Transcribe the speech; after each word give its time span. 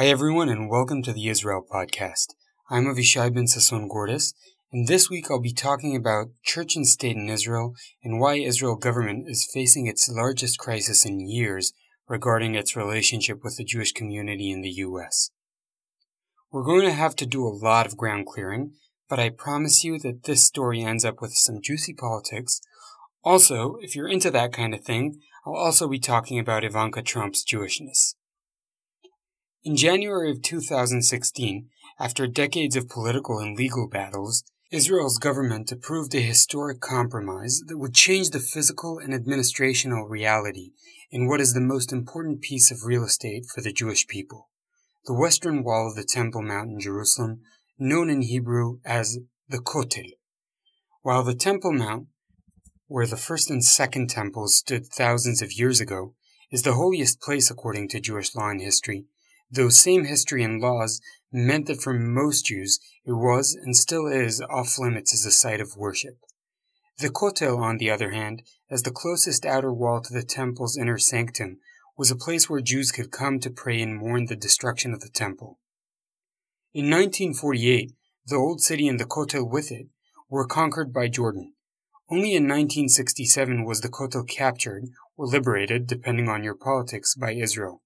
Hi 0.00 0.06
everyone 0.06 0.48
and 0.48 0.70
welcome 0.70 1.02
to 1.02 1.12
the 1.12 1.28
Israel 1.28 1.62
Podcast. 1.70 2.28
I'm 2.70 2.86
Avishai 2.86 3.34
Ben 3.34 3.44
Sasson 3.44 3.86
Gordis, 3.86 4.32
and 4.72 4.88
this 4.88 5.10
week 5.10 5.30
I'll 5.30 5.42
be 5.42 5.52
talking 5.52 5.94
about 5.94 6.28
church 6.42 6.74
and 6.74 6.88
state 6.88 7.16
in 7.16 7.28
Israel 7.28 7.74
and 8.02 8.18
why 8.18 8.36
Israel 8.36 8.76
government 8.76 9.28
is 9.28 9.46
facing 9.52 9.86
its 9.86 10.08
largest 10.08 10.58
crisis 10.58 11.04
in 11.04 11.28
years 11.28 11.74
regarding 12.08 12.54
its 12.54 12.74
relationship 12.74 13.44
with 13.44 13.58
the 13.58 13.64
Jewish 13.64 13.92
community 13.92 14.50
in 14.50 14.62
the 14.62 14.70
US. 14.70 15.32
We're 16.50 16.64
going 16.64 16.86
to 16.86 16.92
have 16.92 17.14
to 17.16 17.26
do 17.26 17.46
a 17.46 17.52
lot 17.52 17.84
of 17.84 17.98
ground 17.98 18.24
clearing, 18.24 18.72
but 19.06 19.18
I 19.18 19.28
promise 19.28 19.84
you 19.84 19.98
that 19.98 20.22
this 20.22 20.46
story 20.46 20.80
ends 20.80 21.04
up 21.04 21.20
with 21.20 21.34
some 21.34 21.60
juicy 21.60 21.92
politics. 21.92 22.62
Also, 23.22 23.76
if 23.82 23.94
you're 23.94 24.08
into 24.08 24.30
that 24.30 24.54
kind 24.54 24.72
of 24.72 24.82
thing, 24.82 25.20
I'll 25.44 25.52
also 25.52 25.86
be 25.86 25.98
talking 25.98 26.38
about 26.38 26.64
Ivanka 26.64 27.02
Trump's 27.02 27.44
Jewishness. 27.44 28.14
In 29.62 29.76
January 29.76 30.30
of 30.30 30.40
2016, 30.40 31.68
after 31.98 32.26
decades 32.26 32.76
of 32.76 32.88
political 32.88 33.38
and 33.40 33.54
legal 33.58 33.86
battles, 33.86 34.42
Israel's 34.70 35.18
government 35.18 35.70
approved 35.70 36.14
a 36.14 36.22
historic 36.22 36.80
compromise 36.80 37.60
that 37.66 37.76
would 37.76 37.92
change 37.92 38.30
the 38.30 38.38
physical 38.38 38.98
and 38.98 39.12
administrational 39.12 40.08
reality 40.08 40.70
in 41.10 41.28
what 41.28 41.42
is 41.42 41.52
the 41.52 41.60
most 41.60 41.92
important 41.92 42.40
piece 42.40 42.70
of 42.70 42.86
real 42.86 43.04
estate 43.04 43.44
for 43.54 43.60
the 43.60 43.72
Jewish 43.72 44.06
people 44.06 44.48
the 45.06 45.12
western 45.12 45.62
wall 45.62 45.88
of 45.88 45.94
the 45.94 46.04
Temple 46.04 46.42
Mount 46.42 46.70
in 46.70 46.80
Jerusalem, 46.80 47.40
known 47.78 48.08
in 48.08 48.22
Hebrew 48.22 48.78
as 48.84 49.18
the 49.48 49.58
Kotel. 49.58 50.12
While 51.02 51.22
the 51.22 51.34
Temple 51.34 51.72
Mount, 51.72 52.06
where 52.86 53.06
the 53.06 53.16
first 53.16 53.50
and 53.50 53.64
second 53.64 54.08
temples 54.08 54.56
stood 54.56 54.86
thousands 54.86 55.42
of 55.42 55.52
years 55.52 55.80
ago, 55.80 56.14
is 56.50 56.62
the 56.62 56.74
holiest 56.74 57.20
place 57.20 57.50
according 57.50 57.88
to 57.88 58.00
Jewish 58.00 58.34
law 58.34 58.48
and 58.48 58.60
history, 58.60 59.06
those 59.50 59.78
same 59.78 60.04
history 60.04 60.44
and 60.44 60.60
laws 60.60 61.00
meant 61.32 61.66
that 61.66 61.82
for 61.82 61.92
most 61.92 62.46
Jews 62.46 62.78
it 63.04 63.12
was 63.12 63.54
and 63.54 63.76
still 63.76 64.06
is 64.06 64.40
off 64.40 64.78
limits 64.78 65.12
as 65.12 65.24
a 65.24 65.32
site 65.32 65.60
of 65.60 65.76
worship. 65.76 66.18
The 66.98 67.08
Kotel, 67.08 67.58
on 67.58 67.78
the 67.78 67.90
other 67.90 68.10
hand, 68.10 68.42
as 68.70 68.82
the 68.82 68.92
closest 68.92 69.44
outer 69.44 69.72
wall 69.72 70.00
to 70.02 70.12
the 70.12 70.22
temple's 70.22 70.76
inner 70.76 70.98
sanctum, 70.98 71.58
was 71.96 72.10
a 72.10 72.16
place 72.16 72.48
where 72.48 72.60
Jews 72.60 72.92
could 72.92 73.10
come 73.10 73.40
to 73.40 73.50
pray 73.50 73.80
and 73.80 73.96
mourn 73.96 74.26
the 74.26 74.36
destruction 74.36 74.92
of 74.92 75.00
the 75.00 75.08
temple. 75.08 75.58
In 76.72 76.84
1948, 76.84 77.92
the 78.26 78.36
old 78.36 78.60
city 78.60 78.86
and 78.86 79.00
the 79.00 79.04
Kotel 79.04 79.50
with 79.50 79.72
it 79.72 79.88
were 80.28 80.46
conquered 80.46 80.92
by 80.92 81.08
Jordan. 81.08 81.54
Only 82.08 82.34
in 82.34 82.44
1967 82.44 83.64
was 83.64 83.80
the 83.80 83.88
Kotel 83.88 84.28
captured, 84.28 84.84
or 85.16 85.26
liberated, 85.26 85.86
depending 85.86 86.28
on 86.28 86.44
your 86.44 86.54
politics, 86.54 87.14
by 87.14 87.32
Israel 87.32 87.82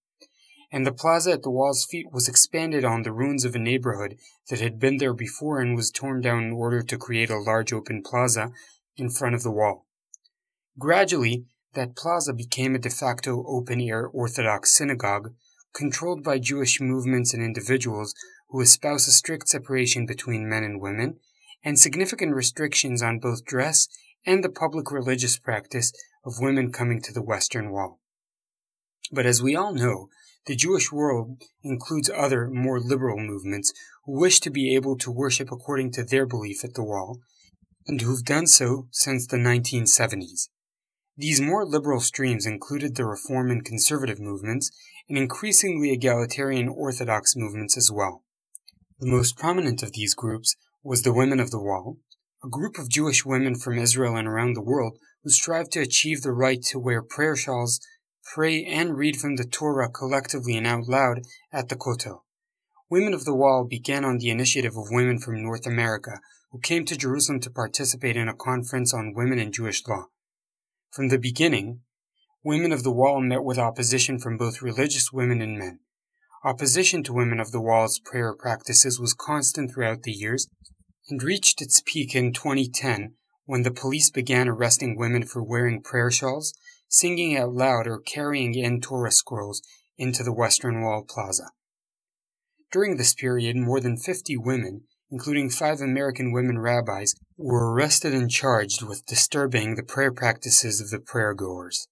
and 0.74 0.84
the 0.84 0.92
plaza 0.92 1.30
at 1.30 1.44
the 1.44 1.50
wall's 1.52 1.84
feet 1.84 2.10
was 2.10 2.26
expanded 2.26 2.84
on 2.84 3.02
the 3.02 3.12
ruins 3.12 3.44
of 3.44 3.54
a 3.54 3.60
neighborhood 3.60 4.18
that 4.50 4.58
had 4.58 4.80
been 4.80 4.96
there 4.96 5.14
before 5.14 5.60
and 5.60 5.76
was 5.76 5.88
torn 5.88 6.20
down 6.20 6.42
in 6.42 6.52
order 6.52 6.82
to 6.82 6.98
create 6.98 7.30
a 7.30 7.38
large 7.38 7.72
open 7.72 8.02
plaza 8.02 8.50
in 8.96 9.08
front 9.08 9.36
of 9.36 9.44
the 9.44 9.52
wall. 9.52 9.86
Gradually, 10.76 11.44
that 11.74 11.94
plaza 11.94 12.32
became 12.32 12.74
a 12.74 12.80
de 12.80 12.90
facto 12.90 13.44
open 13.46 13.80
air 13.80 14.08
Orthodox 14.08 14.72
synagogue 14.72 15.32
controlled 15.72 16.24
by 16.24 16.40
Jewish 16.40 16.80
movements 16.80 17.32
and 17.32 17.40
individuals 17.40 18.12
who 18.48 18.60
espouse 18.60 19.06
a 19.06 19.12
strict 19.12 19.48
separation 19.48 20.06
between 20.06 20.48
men 20.48 20.64
and 20.64 20.80
women 20.80 21.20
and 21.62 21.78
significant 21.78 22.34
restrictions 22.34 23.00
on 23.00 23.20
both 23.20 23.44
dress 23.44 23.86
and 24.26 24.42
the 24.42 24.48
public 24.48 24.90
religious 24.90 25.38
practice 25.38 25.92
of 26.24 26.40
women 26.40 26.72
coming 26.72 27.00
to 27.00 27.12
the 27.12 27.22
Western 27.22 27.70
Wall. 27.70 28.00
But 29.12 29.24
as 29.24 29.40
we 29.40 29.54
all 29.54 29.72
know, 29.72 30.08
the 30.46 30.56
Jewish 30.56 30.92
world 30.92 31.42
includes 31.62 32.10
other, 32.10 32.48
more 32.48 32.80
liberal 32.80 33.18
movements 33.18 33.72
who 34.04 34.18
wish 34.18 34.40
to 34.40 34.50
be 34.50 34.74
able 34.74 34.96
to 34.98 35.10
worship 35.10 35.50
according 35.50 35.92
to 35.92 36.04
their 36.04 36.26
belief 36.26 36.64
at 36.64 36.74
the 36.74 36.84
wall, 36.84 37.20
and 37.86 38.00
who've 38.00 38.24
done 38.24 38.46
so 38.46 38.88
since 38.90 39.26
the 39.26 39.36
1970s. 39.36 40.48
These 41.16 41.40
more 41.40 41.64
liberal 41.64 42.00
streams 42.00 42.46
included 42.46 42.96
the 42.96 43.04
Reform 43.04 43.50
and 43.50 43.64
Conservative 43.64 44.20
movements, 44.20 44.70
and 45.08 45.16
increasingly 45.16 45.92
egalitarian 45.92 46.68
Orthodox 46.68 47.34
movements 47.36 47.76
as 47.76 47.90
well. 47.90 48.24
The 48.98 49.10
most 49.10 49.36
prominent 49.38 49.82
of 49.82 49.92
these 49.92 50.14
groups 50.14 50.56
was 50.82 51.02
the 51.02 51.12
Women 51.12 51.40
of 51.40 51.50
the 51.50 51.60
Wall, 51.60 51.98
a 52.44 52.48
group 52.48 52.78
of 52.78 52.90
Jewish 52.90 53.24
women 53.24 53.54
from 53.54 53.78
Israel 53.78 54.16
and 54.16 54.28
around 54.28 54.54
the 54.54 54.62
world 54.62 54.98
who 55.22 55.30
strive 55.30 55.70
to 55.70 55.80
achieve 55.80 56.22
the 56.22 56.32
right 56.32 56.62
to 56.64 56.78
wear 56.78 57.02
prayer 57.02 57.36
shawls 57.36 57.80
pray, 58.24 58.64
and 58.64 58.96
read 58.96 59.16
from 59.16 59.36
the 59.36 59.44
Torah 59.44 59.90
collectively 59.90 60.56
and 60.56 60.66
out 60.66 60.88
loud 60.88 61.22
at 61.52 61.68
the 61.68 61.76
Kotel. 61.76 62.22
Women 62.90 63.14
of 63.14 63.24
the 63.24 63.34
Wall 63.34 63.64
began 63.64 64.04
on 64.04 64.18
the 64.18 64.30
initiative 64.30 64.76
of 64.76 64.90
women 64.90 65.18
from 65.18 65.42
North 65.42 65.66
America 65.66 66.20
who 66.52 66.60
came 66.60 66.84
to 66.84 66.96
Jerusalem 66.96 67.40
to 67.40 67.50
participate 67.50 68.16
in 68.16 68.28
a 68.28 68.34
conference 68.34 68.94
on 68.94 69.14
women 69.14 69.38
and 69.38 69.52
Jewish 69.52 69.86
law. 69.88 70.04
From 70.92 71.08
the 71.08 71.18
beginning, 71.18 71.80
Women 72.44 72.72
of 72.72 72.82
the 72.82 72.92
Wall 72.92 73.20
met 73.20 73.42
with 73.42 73.58
opposition 73.58 74.18
from 74.18 74.36
both 74.36 74.62
religious 74.62 75.10
women 75.10 75.40
and 75.40 75.58
men. 75.58 75.80
Opposition 76.44 77.02
to 77.04 77.12
Women 77.12 77.40
of 77.40 77.52
the 77.52 77.60
Wall's 77.60 77.98
prayer 77.98 78.34
practices 78.34 79.00
was 79.00 79.14
constant 79.14 79.72
throughout 79.72 80.02
the 80.02 80.12
years 80.12 80.46
and 81.08 81.22
reached 81.22 81.62
its 81.62 81.82
peak 81.84 82.14
in 82.14 82.32
2010 82.32 83.14
when 83.46 83.62
the 83.62 83.70
police 83.70 84.10
began 84.10 84.48
arresting 84.48 84.96
women 84.96 85.24
for 85.24 85.42
wearing 85.42 85.82
prayer 85.82 86.10
shawls 86.10 86.54
singing 86.88 87.36
out 87.36 87.52
loud 87.52 87.86
or 87.86 87.98
carrying 87.98 88.54
in 88.54 88.80
Torah 88.80 89.10
scrolls 89.10 89.62
into 89.96 90.22
the 90.22 90.32
Western 90.32 90.82
Wall 90.82 91.04
Plaza. 91.08 91.50
During 92.72 92.96
this 92.96 93.14
period, 93.14 93.56
more 93.56 93.80
than 93.80 93.96
50 93.96 94.36
women, 94.36 94.82
including 95.10 95.48
five 95.48 95.80
American 95.80 96.32
women 96.32 96.58
rabbis, 96.58 97.14
were 97.36 97.72
arrested 97.72 98.12
and 98.12 98.30
charged 98.30 98.82
with 98.82 99.06
disturbing 99.06 99.74
the 99.76 99.82
prayer 99.82 100.12
practices 100.12 100.80
of 100.80 100.90
the 100.90 100.98
prayer 100.98 101.34
goers. 101.34 101.86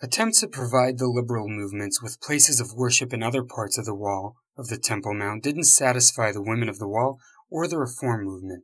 Attempts 0.00 0.40
to 0.40 0.48
provide 0.48 0.98
the 0.98 1.08
liberal 1.08 1.48
movements 1.48 2.00
with 2.00 2.20
places 2.20 2.60
of 2.60 2.72
worship 2.72 3.12
in 3.12 3.22
other 3.22 3.42
parts 3.42 3.76
of 3.76 3.84
the 3.84 3.96
wall 3.96 4.36
of 4.56 4.68
the 4.68 4.78
Temple 4.78 5.12
Mount 5.12 5.42
didn't 5.42 5.64
satisfy 5.64 6.30
the 6.30 6.42
women 6.42 6.68
of 6.68 6.78
the 6.78 6.86
wall 6.86 7.18
or 7.50 7.66
the 7.66 7.78
reform 7.78 8.24
movement, 8.24 8.62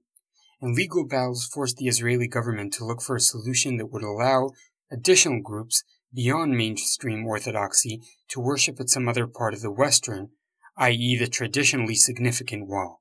and 0.61 0.77
legal 0.77 1.05
battles 1.05 1.45
forced 1.45 1.77
the 1.77 1.89
Israeli 1.89 2.29
government 2.29 2.73
to 2.75 2.85
look 2.85 3.03
for 3.03 3.17
a 3.17 3.21
solution 3.21 3.79
that 3.79 3.91
would 3.91 4.05
allow 4.05 4.51
additional 4.91 5.41
groups 5.41 5.83
beyond 6.13 6.57
mainstream 6.57 7.27
orthodoxy 7.27 8.01
to 8.29 8.41
worship 8.41 8.81
at 8.81 8.89
some 8.89 9.09
other 9.09 9.27
part 9.27 9.55
of 9.55 9.61
the 9.61 9.71
Western, 9.71 10.31
i.e., 10.77 11.17
the 11.19 11.27
traditionally 11.27 11.95
significant 11.95 12.69
wall. 12.69 13.01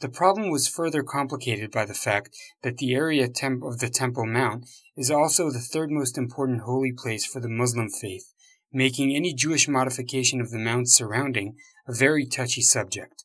The 0.00 0.08
problem 0.08 0.50
was 0.50 0.68
further 0.68 1.02
complicated 1.02 1.72
by 1.72 1.84
the 1.84 1.94
fact 1.94 2.30
that 2.62 2.78
the 2.78 2.94
area 2.94 3.28
temp- 3.28 3.64
of 3.64 3.80
the 3.80 3.88
Temple 3.88 4.26
Mount 4.26 4.64
is 4.96 5.10
also 5.10 5.50
the 5.50 5.58
third 5.58 5.90
most 5.90 6.16
important 6.16 6.62
holy 6.62 6.92
place 6.92 7.26
for 7.26 7.40
the 7.40 7.48
Muslim 7.48 7.88
faith, 7.88 8.32
making 8.72 9.14
any 9.14 9.34
Jewish 9.34 9.66
modification 9.66 10.40
of 10.40 10.50
the 10.50 10.58
Mount's 10.58 10.94
surrounding 10.94 11.56
a 11.88 11.94
very 11.94 12.26
touchy 12.26 12.62
subject. 12.62 13.24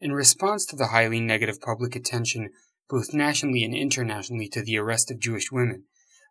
In 0.00 0.12
response 0.12 0.66
to 0.66 0.76
the 0.76 0.88
highly 0.88 1.20
negative 1.20 1.60
public 1.60 1.94
attention, 1.94 2.50
both 2.90 3.14
nationally 3.14 3.62
and 3.62 3.74
internationally, 3.74 4.48
to 4.48 4.62
the 4.62 4.76
arrest 4.76 5.10
of 5.10 5.20
Jewish 5.20 5.52
women, 5.52 5.84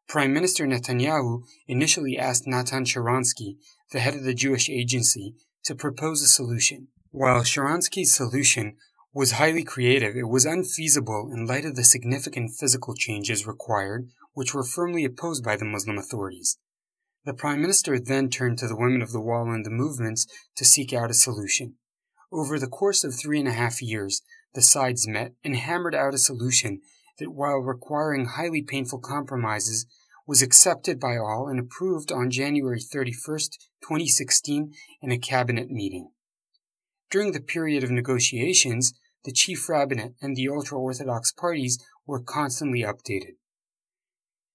Prime 0.07 0.33
Minister 0.33 0.65
Netanyahu 0.65 1.43
initially 1.67 2.17
asked 2.17 2.45
Natan 2.45 2.85
Sharansky, 2.85 3.57
the 3.91 3.99
head 3.99 4.15
of 4.15 4.23
the 4.23 4.33
Jewish 4.33 4.69
Agency, 4.69 5.35
to 5.65 5.75
propose 5.75 6.21
a 6.21 6.27
solution. 6.27 6.87
While 7.11 7.41
Sharansky's 7.41 8.13
solution 8.13 8.75
was 9.13 9.33
highly 9.33 9.63
creative, 9.63 10.15
it 10.15 10.27
was 10.27 10.45
unfeasible 10.45 11.29
in 11.31 11.45
light 11.45 11.65
of 11.65 11.75
the 11.75 11.83
significant 11.83 12.51
physical 12.59 12.95
changes 12.95 13.47
required, 13.47 14.09
which 14.33 14.53
were 14.53 14.63
firmly 14.63 15.05
opposed 15.05 15.43
by 15.43 15.55
the 15.55 15.65
Muslim 15.65 15.97
authorities. 15.97 16.57
The 17.25 17.33
Prime 17.33 17.61
Minister 17.61 17.99
then 17.99 18.29
turned 18.29 18.57
to 18.57 18.67
the 18.67 18.75
women 18.75 19.01
of 19.01 19.11
the 19.11 19.21
Wall 19.21 19.49
and 19.51 19.65
the 19.65 19.69
movements 19.69 20.27
to 20.57 20.65
seek 20.65 20.91
out 20.91 21.11
a 21.11 21.13
solution. 21.13 21.75
Over 22.31 22.59
the 22.59 22.67
course 22.67 23.03
of 23.03 23.13
three 23.13 23.39
and 23.39 23.47
a 23.47 23.53
half 23.53 23.81
years, 23.81 24.23
the 24.55 24.61
sides 24.61 25.07
met 25.07 25.33
and 25.43 25.55
hammered 25.55 25.95
out 25.95 26.13
a 26.13 26.17
solution 26.17 26.81
that 27.19 27.31
while 27.31 27.57
requiring 27.57 28.25
highly 28.25 28.61
painful 28.61 28.99
compromises, 28.99 29.85
was 30.25 30.41
accepted 30.41 30.99
by 30.99 31.17
all 31.17 31.47
and 31.49 31.59
approved 31.59 32.11
on 32.11 32.29
January 32.29 32.79
31, 32.79 33.39
2016, 33.81 34.73
in 35.01 35.11
a 35.11 35.17
cabinet 35.17 35.69
meeting. 35.69 36.11
During 37.11 37.33
the 37.33 37.41
period 37.41 37.83
of 37.83 37.91
negotiations, 37.91 38.93
the 39.25 39.33
chief 39.33 39.67
rabbinate 39.69 40.13
and 40.21 40.35
the 40.35 40.49
ultra 40.49 40.79
Orthodox 40.79 41.31
parties 41.31 41.83
were 42.05 42.21
constantly 42.21 42.81
updated. 42.81 43.35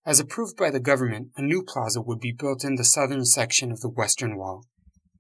As 0.05 0.21
approved 0.21 0.57
by 0.57 0.71
the 0.71 0.81
government, 0.81 1.29
a 1.37 1.43
new 1.43 1.63
plaza 1.63 2.01
would 2.01 2.19
be 2.19 2.33
built 2.33 2.65
in 2.65 2.77
the 2.77 2.85
southern 2.85 3.25
section 3.25 3.71
of 3.71 3.81
the 3.81 3.91
western 3.91 4.39
wall. 4.39 4.65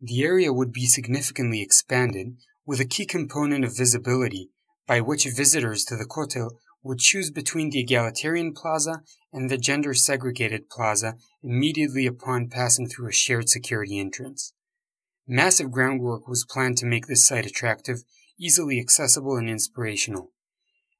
The 0.00 0.23
area 0.23 0.52
would 0.52 0.73
be 0.73 0.87
significantly 0.87 1.61
expanded, 1.61 2.37
with 2.64 2.81
a 2.81 2.87
key 2.87 3.06
component 3.06 3.64
of 3.64 3.76
visibility 3.76 4.50
by 4.87 5.00
which 5.00 5.26
visitors 5.26 5.84
to 5.84 5.96
the 5.96 6.06
Kotel 6.06 6.50
would 6.88 6.99
choose 6.99 7.31
between 7.31 7.69
the 7.69 7.81
egalitarian 7.81 8.55
plaza 8.55 9.02
and 9.31 9.50
the 9.50 9.58
gender 9.58 9.93
segregated 9.93 10.70
plaza 10.70 11.14
immediately 11.43 12.06
upon 12.06 12.49
passing 12.49 12.88
through 12.88 13.06
a 13.06 13.12
shared 13.12 13.46
security 13.46 14.00
entrance. 14.00 14.55
Massive 15.26 15.70
groundwork 15.70 16.26
was 16.26 16.46
planned 16.49 16.79
to 16.79 16.87
make 16.87 17.06
this 17.06 17.29
site 17.29 17.44
attractive, 17.44 17.99
easily 18.40 18.81
accessible, 18.81 19.37
and 19.37 19.50
inspirational. 19.50 20.32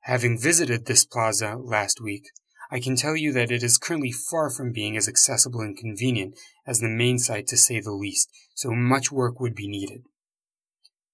Having 0.00 0.38
visited 0.38 0.85
this 0.85 1.06
plaza 1.06 1.56
last 1.56 2.02
week, 2.02 2.29
I 2.70 2.81
can 2.81 2.94
tell 2.94 3.17
you 3.17 3.32
that 3.32 3.50
it 3.50 3.62
is 3.62 3.79
currently 3.79 4.12
far 4.12 4.50
from 4.50 4.73
being 4.73 4.94
as 4.94 5.08
accessible 5.08 5.62
and 5.62 5.75
convenient 5.75 6.34
as 6.67 6.81
the 6.81 6.91
main 6.91 7.19
site 7.19 7.46
to 7.46 7.56
say 7.56 7.81
the 7.81 7.93
least, 7.93 8.29
so 8.55 8.73
much 8.73 9.11
work 9.11 9.41
would 9.41 9.55
be 9.55 9.67
needed. 9.67 10.02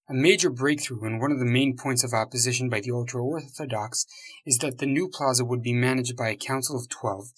A 0.06 0.12
major 0.12 0.50
breakthrough 0.50 1.02
and 1.04 1.18
one 1.18 1.32
of 1.32 1.38
the 1.38 1.46
main 1.46 1.78
points 1.78 2.04
of 2.04 2.12
opposition 2.12 2.68
by 2.68 2.80
the 2.80 2.90
ultra-Orthodox 2.90 4.04
is 4.44 4.58
that 4.58 4.76
the 4.76 4.86
new 4.86 5.08
plaza 5.08 5.46
would 5.46 5.62
be 5.62 5.72
managed 5.72 6.14
by 6.14 6.28
a 6.28 6.36
council 6.36 6.76
of 6.76 6.90
12. 6.90 7.28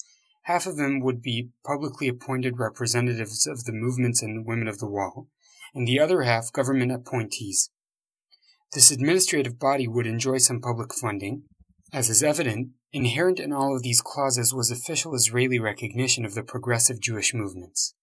Half 0.43 0.65
of 0.65 0.75
them 0.75 0.99
would 0.99 1.21
be 1.21 1.51
publicly 1.65 2.09
appointed 2.09 2.59
representatives 2.59 3.47
of 3.47 3.63
the 3.63 3.71
movements 3.71 4.21
and 4.21 4.45
women 4.45 4.67
of 4.67 4.79
the 4.79 4.89
wall, 4.89 5.29
and 5.73 5.87
the 5.87 5.97
other 5.97 6.23
half 6.23 6.51
government 6.51 6.91
appointees. 6.91 7.69
This 8.73 8.91
administrative 8.91 9.57
body 9.57 9.87
would 9.87 10.05
enjoy 10.05 10.37
some 10.37 10.59
public 10.59 10.93
funding. 10.93 11.43
As 11.93 12.09
is 12.09 12.21
evident, 12.21 12.71
inherent 12.91 13.39
in 13.39 13.53
all 13.53 13.77
of 13.77 13.83
these 13.83 14.01
clauses 14.01 14.53
was 14.53 14.71
official 14.71 15.15
Israeli 15.15 15.57
recognition 15.57 16.25
of 16.25 16.35
the 16.35 16.43
progressive 16.43 16.99
Jewish 16.99 17.33
movements. 17.33 17.93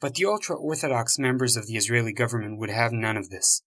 But 0.00 0.14
the 0.14 0.26
ultra 0.26 0.56
Orthodox 0.56 1.18
members 1.18 1.56
of 1.56 1.66
the 1.66 1.76
Israeli 1.76 2.12
government 2.12 2.60
would 2.60 2.70
have 2.70 2.92
none 2.92 3.16
of 3.16 3.30
this. 3.30 3.62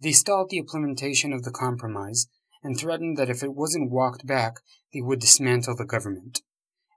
They 0.00 0.12
stalled 0.12 0.50
the 0.50 0.58
implementation 0.58 1.32
of 1.32 1.42
the 1.42 1.50
compromise 1.50 2.28
and 2.62 2.78
threatened 2.78 3.16
that 3.16 3.30
if 3.30 3.42
it 3.42 3.54
wasn't 3.54 3.90
walked 3.90 4.26
back, 4.26 4.60
they 4.92 5.00
would 5.00 5.20
dismantle 5.20 5.76
the 5.76 5.84
government. 5.84 6.42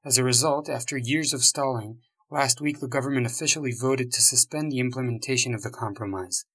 As 0.05 0.17
a 0.17 0.23
result, 0.23 0.69
after 0.69 0.97
years 0.97 1.33
of 1.33 1.43
stalling, 1.43 1.99
last 2.29 2.61
week 2.61 2.79
the 2.79 2.87
government 2.87 3.25
officially 3.25 3.71
voted 3.71 4.11
to 4.11 4.21
suspend 4.21 4.71
the 4.71 4.79
implementation 4.79 5.53
of 5.53 5.61
the 5.63 5.69
compromise. 5.69 6.45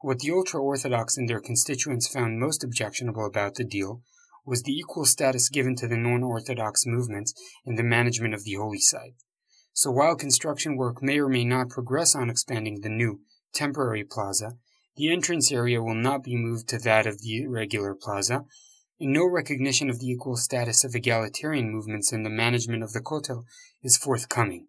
What 0.00 0.18
the 0.20 0.30
ultra 0.30 0.62
Orthodox 0.62 1.16
and 1.16 1.28
their 1.28 1.40
constituents 1.40 2.06
found 2.06 2.38
most 2.38 2.62
objectionable 2.62 3.26
about 3.26 3.54
the 3.54 3.64
deal 3.64 4.02
was 4.44 4.62
the 4.62 4.72
equal 4.72 5.04
status 5.04 5.48
given 5.48 5.74
to 5.76 5.88
the 5.88 5.96
non 5.96 6.22
Orthodox 6.22 6.84
movements 6.86 7.34
in 7.64 7.76
the 7.76 7.82
management 7.82 8.34
of 8.34 8.44
the 8.44 8.54
holy 8.54 8.78
site. 8.78 9.14
So 9.72 9.90
while 9.90 10.16
construction 10.16 10.76
work 10.76 11.02
may 11.02 11.18
or 11.18 11.28
may 11.28 11.44
not 11.44 11.68
progress 11.68 12.14
on 12.14 12.30
expanding 12.30 12.80
the 12.80 12.88
new, 12.88 13.20
temporary 13.52 14.04
plaza, 14.04 14.52
the 14.96 15.12
entrance 15.12 15.52
area 15.52 15.82
will 15.82 15.94
not 15.94 16.24
be 16.24 16.36
moved 16.36 16.68
to 16.68 16.78
that 16.78 17.06
of 17.06 17.20
the 17.20 17.46
regular 17.46 17.94
plaza, 17.94 18.44
and 18.98 19.12
no 19.12 19.26
recognition 19.28 19.90
of 19.90 20.00
the 20.00 20.06
equal 20.06 20.36
status 20.36 20.84
of 20.84 20.94
egalitarian 20.94 21.70
movements 21.70 22.12
in 22.12 22.22
the 22.22 22.30
management 22.30 22.82
of 22.82 22.92
the 22.92 23.00
Kotel 23.00 23.44
is 23.82 23.96
forthcoming. 23.96 24.68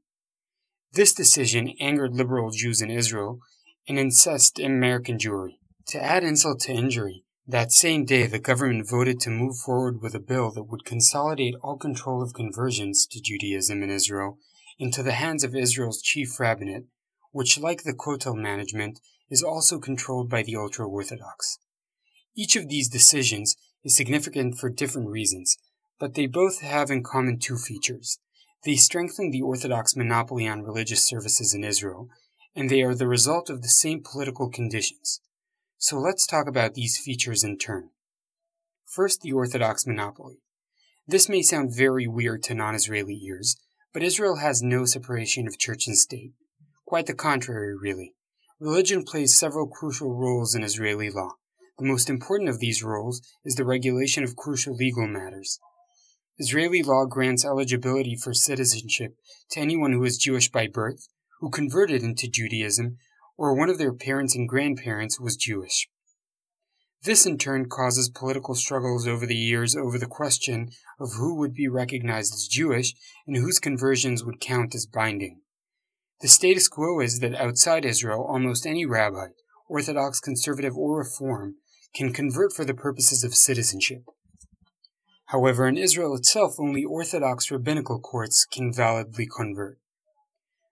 This 0.93 1.13
decision 1.13 1.73
angered 1.79 2.13
liberal 2.13 2.51
Jews 2.51 2.81
in 2.81 2.89
Israel 2.89 3.39
and 3.87 3.97
incensed 3.97 4.59
American 4.59 5.17
Jewry. 5.17 5.59
To 5.87 6.03
add 6.03 6.23
insult 6.23 6.59
to 6.61 6.73
injury, 6.73 7.23
that 7.47 7.71
same 7.71 8.03
day 8.03 8.27
the 8.27 8.39
government 8.39 8.89
voted 8.89 9.21
to 9.21 9.29
move 9.29 9.57
forward 9.57 10.01
with 10.01 10.13
a 10.13 10.19
bill 10.19 10.51
that 10.51 10.63
would 10.63 10.83
consolidate 10.83 11.55
all 11.61 11.77
control 11.77 12.21
of 12.21 12.33
conversions 12.33 13.07
to 13.07 13.21
Judaism 13.21 13.81
in 13.81 13.89
Israel 13.89 14.37
into 14.77 15.01
the 15.01 15.13
hands 15.13 15.45
of 15.45 15.55
Israel's 15.55 16.01
chief 16.01 16.37
rabbinate, 16.39 16.85
which, 17.31 17.57
like 17.57 17.83
the 17.83 17.93
Kotel 17.93 18.35
management, 18.35 18.99
is 19.29 19.43
also 19.43 19.79
controlled 19.79 20.29
by 20.29 20.43
the 20.43 20.55
ultra 20.55 20.87
Orthodox. 20.87 21.59
Each 22.35 22.55
of 22.55 22.69
these 22.69 22.89
decisions 22.89 23.55
is 23.83 23.95
significant 23.95 24.57
for 24.57 24.69
different 24.69 25.09
reasons, 25.09 25.57
but 25.99 26.13
they 26.13 26.27
both 26.27 26.61
have 26.61 26.91
in 26.91 27.03
common 27.03 27.39
two 27.39 27.57
features. 27.57 28.19
They 28.63 28.75
strengthen 28.75 29.31
the 29.31 29.41
Orthodox 29.41 29.95
monopoly 29.95 30.47
on 30.47 30.63
religious 30.63 31.07
services 31.07 31.53
in 31.53 31.63
Israel 31.63 32.09
and 32.57 32.71
they 32.71 32.81
are 32.81 32.95
the 32.95 33.07
result 33.07 33.51
of 33.51 33.61
the 33.61 33.69
same 33.69 34.01
political 34.03 34.49
conditions. 34.49 35.21
So 35.77 35.99
let's 35.99 36.25
talk 36.25 36.47
about 36.47 36.73
these 36.73 36.97
features 36.97 37.43
in 37.43 37.59
turn. 37.59 37.91
First, 38.83 39.21
the 39.21 39.31
Orthodox 39.31 39.85
monopoly. 39.85 40.39
This 41.07 41.29
may 41.29 41.43
sound 41.43 41.75
very 41.75 42.07
weird 42.07 42.41
to 42.43 42.55
non 42.55 42.73
Israeli 42.73 43.21
ears, 43.23 43.57
but 43.93 44.01
Israel 44.01 44.37
has 44.37 44.63
no 44.63 44.85
separation 44.85 45.47
of 45.47 45.59
church 45.59 45.85
and 45.85 45.95
state. 45.95 46.33
Quite 46.87 47.05
the 47.05 47.13
contrary, 47.13 47.77
really. 47.77 48.15
Religion 48.59 49.03
plays 49.03 49.37
several 49.37 49.67
crucial 49.67 50.15
roles 50.15 50.55
in 50.55 50.63
Israeli 50.63 51.11
law. 51.11 51.33
The 51.77 51.85
most 51.85 52.09
important 52.09 52.49
of 52.49 52.57
these 52.57 52.81
roles 52.81 53.21
is 53.45 53.53
the 53.53 53.63
regulation 53.63 54.23
of 54.23 54.35
crucial 54.35 54.73
legal 54.73 55.07
matters. 55.07 55.59
Israeli 56.39 56.81
law 56.81 57.05
grants 57.05 57.45
eligibility 57.45 58.15
for 58.15 58.33
citizenship 58.33 59.15
to 59.51 59.59
anyone 59.59 59.93
who 59.93 60.03
is 60.03 60.17
Jewish 60.17 60.49
by 60.49 60.65
birth, 60.65 61.07
who 61.39 61.51
converted 61.51 62.01
into 62.01 62.27
Judaism, 62.27 62.97
or 63.37 63.53
one 63.55 63.69
of 63.69 63.77
their 63.77 63.93
parents 63.93 64.35
and 64.35 64.49
grandparents 64.49 65.19
was 65.19 65.35
Jewish. 65.35 65.87
This 67.03 67.27
in 67.27 67.37
turn 67.37 67.69
causes 67.69 68.09
political 68.09 68.55
struggles 68.55 69.07
over 69.07 69.27
the 69.27 69.35
years 69.35 69.75
over 69.75 69.99
the 69.99 70.07
question 70.07 70.69
of 70.99 71.13
who 71.13 71.35
would 71.35 71.53
be 71.53 71.67
recognized 71.67 72.33
as 72.33 72.47
Jewish 72.47 72.95
and 73.27 73.37
whose 73.37 73.59
conversions 73.59 74.23
would 74.23 74.39
count 74.39 74.73
as 74.73 74.87
binding. 74.87 75.41
The 76.19 76.27
status 76.27 76.67
quo 76.67 76.99
is 76.99 77.19
that 77.19 77.35
outside 77.35 77.85
Israel, 77.85 78.25
almost 78.27 78.65
any 78.65 78.85
rabbi, 78.85 79.27
Orthodox, 79.69 80.19
conservative, 80.19 80.75
or 80.75 80.97
Reform, 80.97 81.55
can 81.93 82.11
convert 82.11 82.53
for 82.53 82.65
the 82.65 82.73
purposes 82.73 83.23
of 83.23 83.35
citizenship. 83.35 84.03
However, 85.27 85.67
in 85.67 85.77
Israel 85.77 86.15
itself, 86.15 86.55
only 86.57 86.83
Orthodox 86.83 87.51
rabbinical 87.51 87.99
courts 87.99 88.45
can 88.45 88.73
validly 88.73 89.27
convert. 89.27 89.77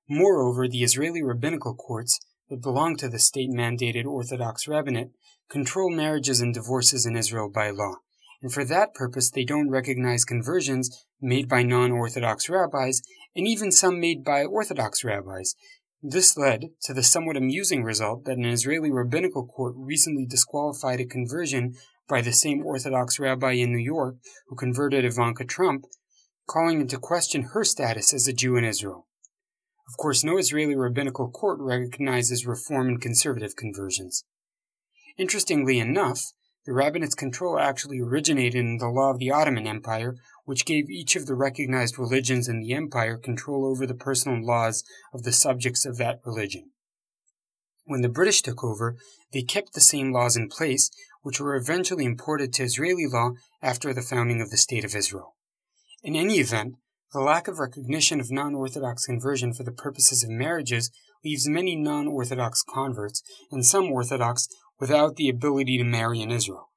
Moreover, 0.09 0.67
the 0.67 0.83
Israeli 0.83 1.21
rabbinical 1.21 1.75
courts, 1.75 2.19
that 2.49 2.61
belong 2.61 2.95
to 2.97 3.09
the 3.09 3.19
state 3.19 3.49
mandated 3.49 4.05
Orthodox 4.05 4.67
rabbinate, 4.67 5.11
control 5.49 5.89
marriages 5.89 6.41
and 6.41 6.53
divorces 6.53 7.05
in 7.05 7.15
Israel 7.15 7.51
by 7.53 7.69
law, 7.69 7.95
and 8.41 8.53
for 8.53 8.63
that 8.65 8.93
purpose 8.93 9.29
they 9.29 9.43
don't 9.43 9.69
recognize 9.69 10.25
conversions 10.25 11.05
made 11.21 11.49
by 11.49 11.63
non 11.63 11.91
Orthodox 11.91 12.49
rabbis, 12.49 13.01
and 13.35 13.47
even 13.47 13.71
some 13.71 13.99
made 13.99 14.23
by 14.23 14.43
Orthodox 14.43 15.03
rabbis. 15.03 15.55
This 16.01 16.37
led 16.37 16.69
to 16.83 16.93
the 16.93 17.03
somewhat 17.03 17.37
amusing 17.37 17.83
result 17.83 18.25
that 18.25 18.37
an 18.37 18.45
Israeli 18.45 18.91
rabbinical 18.91 19.45
court 19.45 19.73
recently 19.77 20.25
disqualified 20.25 20.99
a 20.99 21.05
conversion 21.05 21.73
by 22.07 22.21
the 22.21 22.31
same 22.31 22.63
Orthodox 22.63 23.19
rabbi 23.19 23.53
in 23.53 23.71
New 23.71 23.83
York 23.83 24.15
who 24.47 24.55
converted 24.55 25.03
Ivanka 25.03 25.45
Trump, 25.45 25.85
calling 26.47 26.79
into 26.79 26.97
question 26.97 27.49
her 27.53 27.63
status 27.63 28.13
as 28.13 28.27
a 28.27 28.33
Jew 28.33 28.55
in 28.55 28.63
Israel. 28.63 29.07
Of 29.87 29.97
course, 29.97 30.23
no 30.23 30.37
Israeli 30.37 30.75
rabbinical 30.75 31.29
court 31.29 31.57
recognizes 31.59 32.45
Reform 32.45 32.87
and 32.87 33.01
conservative 33.01 33.55
conversions. 33.55 34.25
Interestingly 35.17 35.79
enough, 35.79 36.21
the 36.65 36.73
rabbinate's 36.73 37.15
control 37.15 37.59
actually 37.59 37.99
originated 37.99 38.55
in 38.55 38.77
the 38.77 38.89
law 38.89 39.11
of 39.11 39.19
the 39.19 39.31
Ottoman 39.31 39.67
Empire, 39.67 40.15
which 40.45 40.65
gave 40.65 40.89
each 40.89 41.15
of 41.15 41.27
the 41.27 41.35
recognized 41.35 41.99
religions 41.99 42.47
in 42.47 42.59
the 42.59 42.73
empire 42.73 43.17
control 43.17 43.65
over 43.65 43.85
the 43.85 43.93
personal 43.93 44.43
laws 44.43 44.83
of 45.13 45.23
the 45.23 45.31
subjects 45.31 45.85
of 45.85 45.97
that 45.97 46.21
religion. 46.25 46.71
When 47.85 48.01
the 48.01 48.09
British 48.09 48.41
took 48.41 48.63
over, 48.63 48.95
they 49.31 49.43
kept 49.43 49.73
the 49.73 49.81
same 49.81 50.11
laws 50.11 50.35
in 50.35 50.49
place, 50.49 50.89
which 51.21 51.39
were 51.39 51.55
eventually 51.55 52.03
imported 52.03 52.51
to 52.53 52.63
Israeli 52.63 53.05
law 53.05 53.33
after 53.61 53.93
the 53.93 54.01
founding 54.01 54.41
of 54.41 54.49
the 54.49 54.57
State 54.57 54.83
of 54.83 54.95
Israel. 54.95 55.35
In 56.01 56.15
any 56.15 56.39
event, 56.39 56.75
the 57.13 57.19
lack 57.19 57.47
of 57.47 57.59
recognition 57.59 58.19
of 58.19 58.31
non 58.31 58.55
Orthodox 58.55 59.05
conversion 59.05 59.53
for 59.53 59.63
the 59.63 59.71
purposes 59.71 60.23
of 60.23 60.29
marriages 60.31 60.91
leaves 61.23 61.47
many 61.47 61.75
non 61.75 62.07
Orthodox 62.07 62.63
converts 62.63 63.21
and 63.51 63.65
some 63.65 63.91
Orthodox 63.91 64.47
without 64.79 65.15
the 65.15 65.29
ability 65.29 65.77
to 65.77 65.83
marry 65.83 66.21
in 66.21 66.31
Israel. 66.31 66.69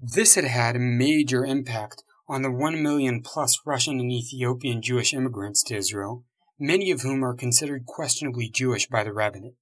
This 0.00 0.34
had 0.34 0.44
had 0.44 0.76
a 0.76 0.80
major 0.80 1.44
impact 1.44 2.02
on 2.28 2.42
the 2.42 2.50
1 2.50 2.82
million 2.82 3.22
plus 3.22 3.60
Russian 3.66 3.98
and 3.98 4.12
Ethiopian 4.12 4.80
Jewish 4.80 5.12
immigrants 5.12 5.62
to 5.64 5.76
Israel, 5.76 6.24
many 6.58 6.90
of 6.90 7.00
whom 7.00 7.24
are 7.24 7.34
considered 7.34 7.86
questionably 7.86 8.48
Jewish 8.48 8.88
by 8.88 9.02
the 9.02 9.12
rabbinate. 9.12 9.56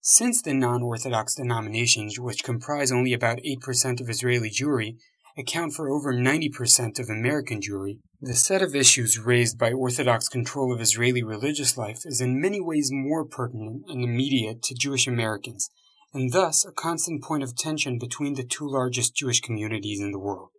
Since 0.00 0.42
the 0.42 0.52
non 0.52 0.82
Orthodox 0.82 1.36
denominations, 1.36 2.18
which 2.18 2.44
comprise 2.44 2.90
only 2.90 3.12
about 3.12 3.38
8% 3.38 4.00
of 4.00 4.10
Israeli 4.10 4.50
Jewry, 4.50 4.96
account 5.38 5.72
for 5.72 5.88
over 5.88 6.12
90% 6.12 6.98
of 6.98 7.08
American 7.08 7.60
Jewry, 7.60 8.00
the 8.20 8.34
set 8.34 8.62
of 8.62 8.74
issues 8.74 9.18
raised 9.18 9.58
by 9.58 9.72
Orthodox 9.72 10.28
control 10.28 10.74
of 10.74 10.80
Israeli 10.80 11.22
religious 11.22 11.78
life 11.78 12.02
is 12.04 12.20
in 12.20 12.40
many 12.40 12.60
ways 12.60 12.90
more 12.92 13.24
pertinent 13.24 13.84
and 13.88 14.04
immediate 14.04 14.62
to 14.64 14.74
Jewish 14.74 15.06
Americans, 15.06 15.70
and 16.14 16.32
thus 16.32 16.64
a 16.64 16.72
constant 16.72 17.22
point 17.22 17.42
of 17.42 17.56
tension 17.56 17.98
between 17.98 18.34
the 18.34 18.44
two 18.44 18.68
largest 18.68 19.14
Jewish 19.14 19.40
communities 19.40 20.00
in 20.00 20.12
the 20.12 20.18
world, 20.18 20.50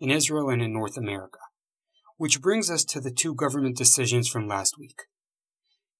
in 0.00 0.10
Israel 0.10 0.50
and 0.50 0.60
in 0.60 0.72
North 0.72 0.96
America. 0.96 1.38
Which 2.16 2.40
brings 2.40 2.70
us 2.70 2.84
to 2.86 3.00
the 3.00 3.10
two 3.10 3.34
government 3.34 3.76
decisions 3.76 4.28
from 4.28 4.48
last 4.48 4.74
week. 4.78 5.02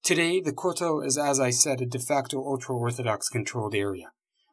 Today, 0.03 0.41
the 0.41 0.53
Kotel 0.53 1.05
is, 1.05 1.19
as 1.19 1.41
I 1.41 1.51
said, 1.51 1.81
a 1.81 1.87
de 1.87 1.99
facto 1.99 2.39
ultra 2.39 2.77
Orthodox 2.77 3.29
controlled 3.29 3.75
area. 3.75 4.13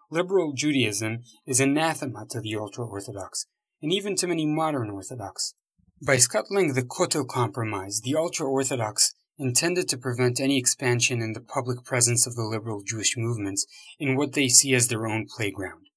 Liberal 0.09 0.53
Judaism 0.53 1.19
is 1.47 1.59
anathema 1.59 2.25
to 2.29 2.41
the 2.41 2.55
ultra 2.55 2.85
Orthodox, 2.85 3.45
and 3.81 3.93
even 3.93 4.15
to 4.17 4.27
many 4.27 4.45
modern 4.45 4.89
Orthodox. 4.89 5.53
By 6.05 6.17
scuttling 6.17 6.73
the 6.73 6.83
Kotel 6.83 7.27
Compromise, 7.27 8.01
the 8.03 8.15
ultra 8.15 8.47
Orthodox 8.47 9.13
intended 9.37 9.87
to 9.89 9.97
prevent 9.97 10.39
any 10.39 10.57
expansion 10.57 11.21
in 11.21 11.33
the 11.33 11.41
public 11.41 11.83
presence 11.83 12.27
of 12.27 12.35
the 12.35 12.43
liberal 12.43 12.83
Jewish 12.85 13.15
movements 13.17 13.65
in 13.99 14.15
what 14.15 14.33
they 14.33 14.47
see 14.47 14.73
as 14.73 14.87
their 14.87 15.07
own 15.07 15.25
playground. 15.27 15.87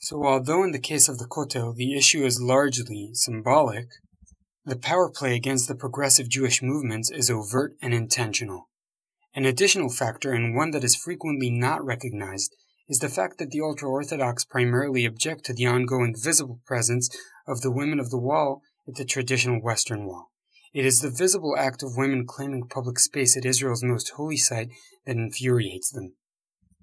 So, 0.00 0.24
although 0.24 0.64
in 0.64 0.72
the 0.72 0.80
case 0.80 1.08
of 1.08 1.18
the 1.18 1.26
Kotel 1.26 1.74
the 1.74 1.96
issue 1.96 2.24
is 2.24 2.40
largely 2.40 3.10
symbolic, 3.12 3.86
the 4.64 4.76
power 4.76 5.08
play 5.08 5.34
against 5.34 5.68
the 5.68 5.74
progressive 5.74 6.28
Jewish 6.28 6.62
movements 6.62 7.10
is 7.10 7.30
overt 7.30 7.74
and 7.80 7.94
intentional. 7.94 8.68
An 9.34 9.46
additional 9.46 9.88
factor, 9.88 10.32
and 10.32 10.54
one 10.54 10.72
that 10.72 10.84
is 10.84 10.94
frequently 10.94 11.50
not 11.50 11.84
recognized, 11.84 12.54
is 12.88 12.98
the 12.98 13.08
fact 13.08 13.38
that 13.38 13.50
the 13.50 13.60
ultra 13.60 13.88
Orthodox 13.88 14.44
primarily 14.44 15.06
object 15.06 15.44
to 15.44 15.54
the 15.54 15.66
ongoing 15.66 16.14
visible 16.20 16.60
presence 16.66 17.08
of 17.46 17.62
the 17.62 17.70
women 17.70 17.98
of 17.98 18.10
the 18.10 18.18
wall 18.18 18.60
at 18.86 18.96
the 18.96 19.04
traditional 19.04 19.62
Western 19.62 20.04
Wall. 20.04 20.31
It 20.72 20.86
is 20.86 21.00
the 21.00 21.10
visible 21.10 21.54
act 21.58 21.82
of 21.82 21.98
women 21.98 22.26
claiming 22.26 22.66
public 22.66 22.98
space 22.98 23.36
at 23.36 23.44
Israel's 23.44 23.84
most 23.84 24.12
holy 24.16 24.38
site 24.38 24.70
that 25.04 25.16
infuriates 25.16 25.90
them. 25.90 26.14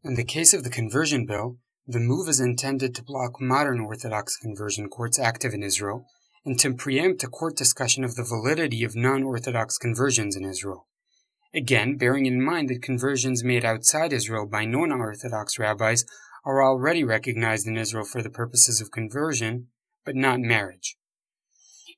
In 0.03 0.13
the 0.13 0.23
case 0.23 0.53
of 0.53 0.63
the 0.63 0.69
conversion 0.69 1.25
bill, 1.25 1.57
the 1.87 1.99
move 1.99 2.29
is 2.29 2.39
intended 2.39 2.93
to 2.95 3.03
block 3.03 3.41
modern 3.41 3.79
Orthodox 3.79 4.37
conversion 4.37 4.89
courts 4.89 5.17
active 5.17 5.55
in 5.55 5.63
Israel 5.63 6.05
and 6.45 6.59
to 6.59 6.75
preempt 6.75 7.23
a 7.23 7.27
court 7.27 7.57
discussion 7.57 8.03
of 8.03 8.13
the 8.13 8.23
validity 8.23 8.83
of 8.83 8.95
non 8.95 9.23
Orthodox 9.23 9.79
conversions 9.79 10.35
in 10.35 10.45
Israel. 10.45 10.87
Again, 11.51 11.97
bearing 11.97 12.27
in 12.27 12.43
mind 12.43 12.69
that 12.69 12.83
conversions 12.83 13.43
made 13.43 13.65
outside 13.65 14.13
Israel 14.13 14.45
by 14.45 14.65
non 14.65 14.91
Orthodox 14.91 15.57
rabbis 15.57 16.05
are 16.45 16.63
already 16.63 17.03
recognized 17.03 17.65
in 17.65 17.75
Israel 17.75 18.05
for 18.05 18.21
the 18.21 18.29
purposes 18.29 18.79
of 18.79 18.91
conversion, 18.91 19.69
but 20.05 20.15
not 20.15 20.39
marriage. 20.39 20.95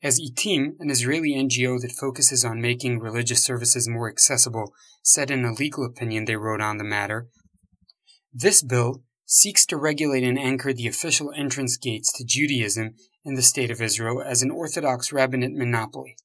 As 0.03 0.20
ITIM, 0.20 0.77
an 0.79 0.89
Israeli 0.89 1.36
NGO 1.36 1.79
that 1.79 1.91
focuses 1.91 2.43
on 2.43 2.60
making 2.60 3.00
religious 3.00 3.43
services 3.43 3.88
more 3.88 4.10
accessible, 4.10 4.74
said 5.03 5.29
in 5.29 5.46
a 5.46 5.53
legal 5.53 5.86
opinion 5.86 6.25
they 6.25 6.36
wrote 6.36 6.60
on 6.60 6.77
the 6.77 6.84
matter, 6.84 7.27
this 8.34 8.63
bill 8.63 9.03
seeks 9.25 9.63
to 9.67 9.77
regulate 9.77 10.24
and 10.24 10.39
anchor 10.39 10.74
the 10.74 10.88
official 10.88 11.31
entrance 11.36 11.77
gates 11.77 12.12
to 12.13 12.25
Judaism 12.25 12.96
in 13.24 13.36
the 13.36 13.43
State 13.43 13.70
of 13.70 13.79
Israel 13.79 14.24
as 14.25 14.41
an 14.41 14.50
Orthodox 14.50 15.13
rabbinate 15.13 15.53
monopoly. 15.53 16.15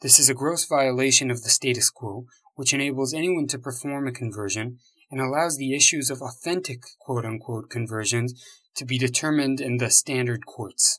This 0.00 0.18
is 0.18 0.28
a 0.28 0.34
gross 0.34 0.66
violation 0.66 1.30
of 1.30 1.44
the 1.44 1.50
status 1.50 1.90
quo, 1.90 2.24
which 2.56 2.74
enables 2.74 3.14
anyone 3.14 3.46
to 3.48 3.58
perform 3.58 4.08
a 4.08 4.12
conversion 4.12 4.78
and 5.12 5.20
allows 5.20 5.56
the 5.56 5.76
issues 5.76 6.10
of 6.10 6.20
authentic 6.20 6.80
quote 6.98 7.24
unquote 7.24 7.70
conversions 7.70 8.34
to 8.74 8.84
be 8.84 8.98
determined 8.98 9.60
in 9.60 9.76
the 9.76 9.90
standard 9.90 10.44
courts. 10.44 10.98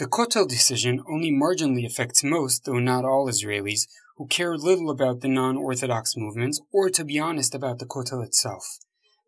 The 0.00 0.06
Kotel 0.06 0.48
decision 0.48 1.04
only 1.06 1.30
marginally 1.30 1.84
affects 1.84 2.24
most, 2.24 2.64
though 2.64 2.78
not 2.78 3.04
all, 3.04 3.28
Israelis 3.28 3.86
who 4.16 4.26
care 4.28 4.56
little 4.56 4.88
about 4.88 5.20
the 5.20 5.28
non 5.28 5.58
Orthodox 5.58 6.16
movements 6.16 6.58
or, 6.72 6.88
to 6.88 7.04
be 7.04 7.18
honest, 7.18 7.54
about 7.54 7.80
the 7.80 7.84
Kotel 7.84 8.24
itself. 8.24 8.78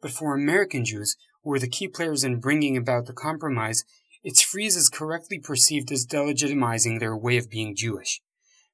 But 0.00 0.12
for 0.12 0.34
American 0.34 0.86
Jews, 0.86 1.14
who 1.42 1.50
were 1.50 1.58
the 1.58 1.68
key 1.68 1.88
players 1.88 2.24
in 2.24 2.40
bringing 2.40 2.74
about 2.78 3.04
the 3.04 3.12
compromise, 3.12 3.84
its 4.24 4.40
freeze 4.40 4.74
is 4.74 4.88
correctly 4.88 5.38
perceived 5.38 5.92
as 5.92 6.06
delegitimizing 6.06 7.00
their 7.00 7.14
way 7.14 7.36
of 7.36 7.50
being 7.50 7.76
Jewish. 7.76 8.22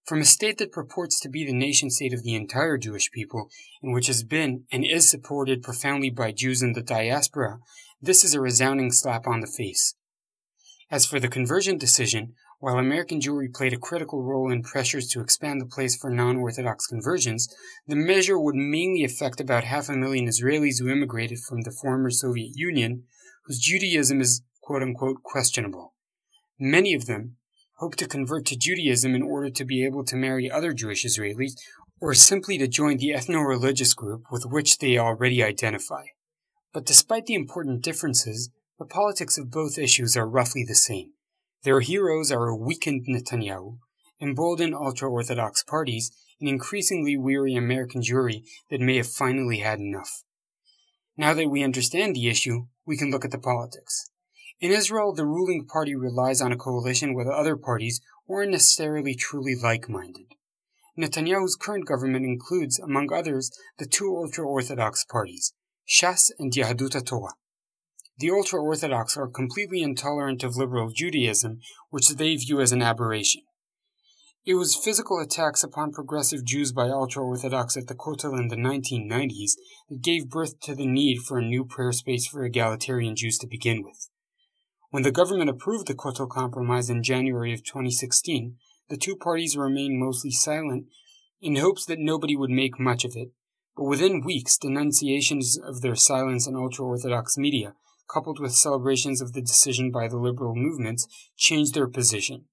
From 0.07 0.21
a 0.21 0.25
state 0.25 0.59
that 0.59 0.71
purports 0.71 1.19
to 1.19 1.28
be 1.28 1.45
the 1.45 1.52
nation 1.52 1.90
state 1.90 2.14
of 2.14 2.23
the 2.23 2.37
entire 2.37 2.78
Jewish 2.78 3.11
people, 3.11 3.50
and 3.83 3.93
which 3.93 4.07
has 4.07 4.23
been 4.23 4.67
and 4.71 4.85
is 4.85 5.11
supported 5.11 5.64
profoundly 5.64 6.11
by 6.11 6.31
Jews 6.31 6.62
in 6.62 6.75
the 6.75 6.81
diaspora, 6.81 7.59
this 8.00 8.23
is 8.23 8.35
a 8.35 8.40
resounding 8.40 8.93
slap 8.93 9.26
on 9.26 9.40
the 9.40 9.49
face. 9.49 9.97
As 10.90 11.04
for 11.04 11.21
the 11.21 11.28
conversion 11.28 11.76
decision, 11.76 12.35
while 12.61 12.78
American 12.78 13.21
Jewry 13.21 13.52
played 13.52 13.75
a 13.75 13.78
critical 13.78 14.23
role 14.23 14.50
in 14.50 14.62
pressures 14.62 15.07
to 15.09 15.21
expand 15.21 15.61
the 15.61 15.66
place 15.66 15.97
for 15.97 16.09
non-Orthodox 16.09 16.87
conversions, 16.87 17.54
the 17.87 17.95
measure 17.95 18.38
would 18.38 18.54
mainly 18.54 19.04
affect 19.04 19.38
about 19.38 19.64
half 19.64 19.90
a 19.90 19.97
million 19.97 20.26
Israelis 20.26 20.80
who 20.80 20.88
immigrated 20.88 21.40
from 21.40 21.61
the 21.62 21.71
former 21.71 22.11
Soviet 22.11 22.52
Union, 22.54 23.04
whose 23.45 23.59
Judaism 23.59 24.21
is 24.21 24.42
quote-unquote 24.62 25.23
questionable. 25.23 25.95
Many 26.59 26.95
of 26.95 27.07
them 27.07 27.37
hope 27.76 27.95
to 27.97 28.09
convert 28.09 28.47
to 28.47 28.57
Judaism 28.57 29.14
in 29.14 29.23
order 29.23 29.50
to 29.50 29.64
be 29.64 29.85
able 29.85 30.04
to 30.04 30.16
marry 30.16 30.50
other 30.50 30.73
Jewish 30.73 31.04
Israelis 31.04 31.52
or 32.00 32.14
simply 32.14 32.57
to 32.59 32.66
join 32.66 32.97
the 32.97 33.11
ethno-religious 33.11 33.92
group 33.92 34.25
with 34.30 34.47
which 34.47 34.78
they 34.78 34.99
already 34.99 35.42
identify. 35.42 36.04
But 36.73 36.87
despite 36.87 37.26
the 37.26 37.35
important 37.35 37.83
differences, 37.83 38.50
the 38.78 38.85
politics 38.85 39.37
of 39.37 39.50
both 39.50 39.76
issues 39.76 40.16
are 40.16 40.28
roughly 40.28 40.64
the 40.66 40.75
same. 40.75 41.12
Their 41.64 41.80
heroes 41.80 42.30
are 42.30 42.47
a 42.47 42.56
weakened 42.56 43.06
Netanyahu, 43.08 43.78
emboldened 44.20 44.75
ultra 44.75 45.11
Orthodox 45.11 45.64
parties, 45.64 46.12
an 46.40 46.47
increasingly 46.47 47.16
weary 47.16 47.56
American 47.56 48.00
Jewry 48.00 48.44
that 48.70 48.80
may 48.80 48.97
have 48.97 49.08
finally 49.08 49.58
had 49.58 49.80
enough. 49.80 50.23
Now 51.16 51.35
that 51.35 51.50
we 51.50 51.64
understand 51.64 52.14
the 52.14 52.28
issue, 52.28 52.66
we 52.87 52.97
can 52.97 53.11
look 53.11 53.25
at 53.25 53.32
the 53.32 53.38
politics. 53.38 54.11
In 54.61 54.70
Israel, 54.70 55.12
the 55.12 55.26
ruling 55.26 55.66
party 55.66 55.97
relies 55.97 56.40
on 56.40 56.52
a 56.52 56.56
coalition 56.56 57.14
with 57.14 57.26
other 57.26 57.56
parties 57.56 58.00
who 58.26 58.35
aren't 58.35 58.52
necessarily 58.52 59.14
truly 59.14 59.56
like 59.61 59.88
minded. 59.88 60.26
Netanyahu's 60.97 61.56
current 61.56 61.87
government 61.87 62.25
includes, 62.25 62.78
among 62.78 63.12
others, 63.12 63.50
the 63.78 63.87
two 63.87 64.16
ultra 64.16 64.44
Orthodox 64.44 65.04
parties, 65.04 65.52
Shas 65.88 66.30
and 66.38 66.52
Yahadut 66.52 67.04
Torah. 67.04 67.35
The 68.18 68.32
ultra 68.32 68.60
Orthodox 68.60 69.16
are 69.16 69.28
completely 69.28 69.80
intolerant 69.80 70.42
of 70.42 70.56
liberal 70.56 70.90
Judaism, 70.90 71.60
which 71.90 72.08
they 72.08 72.34
view 72.34 72.60
as 72.60 72.72
an 72.72 72.82
aberration. 72.82 73.42
It 74.44 74.54
was 74.54 74.75
physical 74.75 75.20
attacks 75.20 75.62
upon 75.62 75.92
progressive 75.92 76.44
Jews 76.44 76.72
by 76.72 76.88
ultra 76.88 77.22
Orthodox 77.22 77.76
at 77.76 77.87
the 77.87 77.94
Kotel 77.94 78.37
in 78.37 78.48
the 78.48 78.56
1990s 78.56 79.52
that 79.88 80.02
gave 80.02 80.30
birth 80.30 80.58
to 80.62 80.75
the 80.75 80.87
need 80.87 81.18
for 81.18 81.38
a 81.38 81.44
new 81.44 81.64
prayer 81.64 81.92
space 81.92 82.26
for 82.26 82.42
egalitarian 82.42 83.14
Jews 83.14 83.38
to 83.38 83.46
begin 83.46 83.84
with. 83.84 84.08
When 84.90 85.04
the 85.04 85.12
government 85.12 85.50
approved 85.50 85.87
the 85.87 85.94
Kotel 85.94 86.28
Compromise 86.28 86.90
in 86.90 87.04
January 87.04 87.52
of 87.52 87.62
2016, 87.62 88.56
the 88.88 88.96
two 88.96 89.14
parties 89.14 89.56
remained 89.56 90.00
mostly 90.00 90.32
silent 90.32 90.87
in 91.40 91.56
hopes 91.56 91.84
that 91.84 92.00
nobody 92.00 92.34
would 92.34 92.50
make 92.50 92.80
much 92.80 93.04
of 93.04 93.12
it. 93.14 93.28
But 93.76 93.84
within 93.84 94.25
weeks, 94.25 94.58
denunciations 94.58 95.56
of 95.56 95.82
their 95.82 95.94
silence 95.94 96.48
in 96.48 96.56
ultra 96.56 96.84
Orthodox 96.84 97.38
media 97.38 97.75
coupled 98.09 98.41
with 98.41 98.53
celebrations 98.53 99.21
of 99.21 99.33
the 99.33 99.43
decision 99.43 99.91
by 99.91 100.09
the 100.09 100.17
liberal 100.17 100.55
movements, 100.55 101.07
changed 101.37 101.75
their 101.75 101.88
position. 101.88 102.47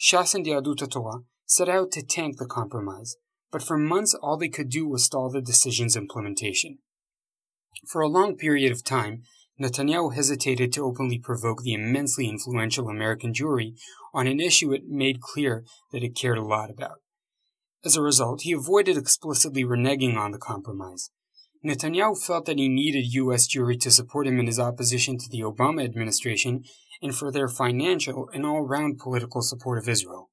Shas 0.00 0.34
and 0.34 0.46
set 1.46 1.68
out 1.68 1.92
to 1.92 2.02
tank 2.02 2.38
the 2.38 2.46
compromise, 2.46 3.16
but 3.50 3.62
for 3.62 3.76
months 3.76 4.14
all 4.14 4.36
they 4.36 4.48
could 4.48 4.70
do 4.70 4.88
was 4.88 5.04
stall 5.04 5.30
the 5.30 5.42
decision's 5.42 5.96
implementation. 5.96 6.78
For 7.86 8.00
a 8.00 8.08
long 8.08 8.36
period 8.36 8.72
of 8.72 8.84
time, 8.84 9.22
Netanyahu 9.60 10.14
hesitated 10.14 10.72
to 10.72 10.84
openly 10.84 11.18
provoke 11.18 11.62
the 11.62 11.74
immensely 11.74 12.28
influential 12.28 12.88
American 12.88 13.32
Jewry 13.32 13.78
on 14.14 14.26
an 14.26 14.40
issue 14.40 14.72
it 14.72 14.88
made 14.88 15.20
clear 15.20 15.64
that 15.92 16.02
it 16.02 16.16
cared 16.16 16.38
a 16.38 16.44
lot 16.44 16.70
about. 16.70 17.00
As 17.84 17.96
a 17.96 18.02
result, 18.02 18.42
he 18.42 18.52
avoided 18.52 18.96
explicitly 18.96 19.64
reneging 19.64 20.16
on 20.16 20.30
the 20.30 20.38
compromise, 20.38 21.10
Netanyahu 21.64 22.20
felt 22.20 22.46
that 22.46 22.58
he 22.58 22.68
needed 22.68 23.14
U.S. 23.14 23.46
Jewry 23.46 23.78
to 23.80 23.90
support 23.90 24.26
him 24.26 24.40
in 24.40 24.46
his 24.46 24.58
opposition 24.58 25.16
to 25.18 25.28
the 25.28 25.42
Obama 25.42 25.84
administration 25.84 26.64
and 27.00 27.14
for 27.14 27.30
their 27.30 27.48
financial 27.48 28.28
and 28.34 28.44
all 28.44 28.66
round 28.66 28.98
political 28.98 29.42
support 29.42 29.78
of 29.78 29.88
Israel. 29.88 30.30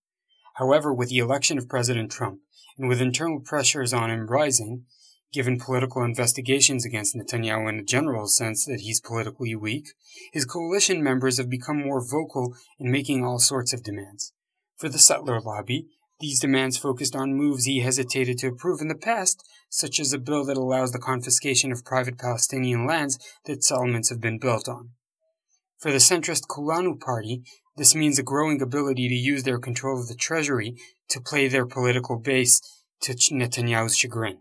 However, 0.56 0.92
with 0.94 1.10
the 1.10 1.20
election 1.20 1.58
of 1.58 1.70
President 1.70 2.12
Trump 2.12 2.40
and 2.78 2.90
with 2.90 3.00
internal 3.00 3.40
pressures 3.40 3.94
on 3.94 4.10
him 4.10 4.28
rising, 4.28 4.86
given 5.32 5.60
political 5.60 6.04
investigations 6.04 6.84
against 6.84 7.16
Netanyahu 7.16 7.70
in 7.70 7.80
a 7.80 7.84
general 7.84 8.28
sense 8.28 8.66
that 8.66 8.82
he's 8.82 9.00
politically 9.00 9.56
weak, 9.56 9.90
his 10.34 10.46
coalition 10.46 11.04
members 11.04 11.38
have 11.38 11.50
become 11.50 11.80
more 11.80 12.04
vocal 12.04 12.56
in 12.80 12.92
making 12.92 13.24
all 13.24 13.38
sorts 13.38 13.72
of 13.72 13.84
demands. 13.84 14.34
For 14.78 14.90
the 14.90 14.98
settler 14.98 15.40
lobby, 15.40 15.88
these 16.20 16.40
demands 16.40 16.78
focused 16.78 17.16
on 17.16 17.34
moves 17.34 17.66
he 17.66 17.80
hesitated 17.80 18.38
to 18.40 18.48
approve 18.48 18.82
in 18.82 18.90
the 18.90 18.96
past, 18.96 19.48
such 19.70 20.00
as 20.00 20.12
a 20.12 20.20
bill 20.20 20.46
that 20.46 20.58
allows 20.58 20.92
the 20.92 21.00
confiscation 21.00 21.72
of 21.72 21.86
private 21.86 22.18
Palestinian 22.18 22.86
lands 22.86 23.18
that 23.46 23.64
settlements 23.64 24.10
have 24.10 24.20
been 24.20 24.40
built 24.40 24.68
on. 24.68 24.90
For 25.78 25.92
the 25.92 25.98
centrist 25.98 26.48
Kulanu 26.48 27.00
party, 27.00 27.44
this 27.78 27.96
means 27.96 28.20
a 28.20 28.24
growing 28.24 28.62
ability 28.62 29.08
to 29.08 29.16
use 29.16 29.44
their 29.44 29.60
control 29.60 30.02
of 30.02 30.10
the 30.10 30.16
treasury 30.16 30.76
to 31.10 31.22
play 31.22 31.48
their 31.48 31.66
political 31.66 32.18
base 32.20 32.62
to 33.02 33.14
Netanyahu's 33.14 33.96
chagrin. 33.96 34.40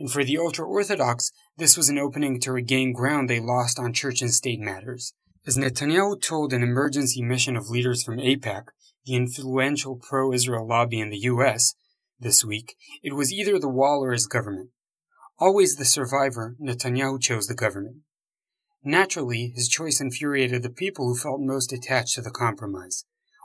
And 0.00 0.10
for 0.10 0.24
the 0.24 0.36
ultra 0.36 0.66
Orthodox, 0.66 1.30
this 1.56 1.76
was 1.76 1.88
an 1.88 1.98
opening 1.98 2.40
to 2.40 2.52
regain 2.52 2.92
ground 2.92 3.30
they 3.30 3.38
lost 3.38 3.78
on 3.78 3.92
church 3.92 4.20
and 4.20 4.34
state 4.34 4.60
matters. 4.60 5.14
As 5.46 5.56
Netanyahu 5.56 6.20
told 6.20 6.52
an 6.52 6.64
emergency 6.64 7.22
mission 7.22 7.56
of 7.56 7.70
leaders 7.70 8.02
from 8.02 8.18
AIPAC, 8.18 8.64
the 9.06 9.14
influential 9.14 9.96
pro 9.96 10.32
Israel 10.32 10.66
lobby 10.66 11.00
in 11.00 11.10
the 11.10 11.18
US 11.18 11.74
this 12.18 12.44
week, 12.44 12.76
it 13.02 13.14
was 13.14 13.32
either 13.32 13.58
the 13.58 13.68
wall 13.68 14.02
or 14.02 14.12
his 14.12 14.26
government. 14.26 14.70
Always 15.38 15.76
the 15.76 15.84
survivor, 15.84 16.56
Netanyahu 16.60 17.20
chose 17.20 17.46
the 17.46 17.54
government. 17.54 17.98
Naturally, 18.82 19.52
his 19.54 19.68
choice 19.68 20.00
infuriated 20.00 20.62
the 20.62 20.70
people 20.70 21.06
who 21.06 21.16
felt 21.16 21.40
most 21.40 21.72
attached 21.72 22.14
to 22.14 22.22
the 22.22 22.30
compromise. 22.30 23.04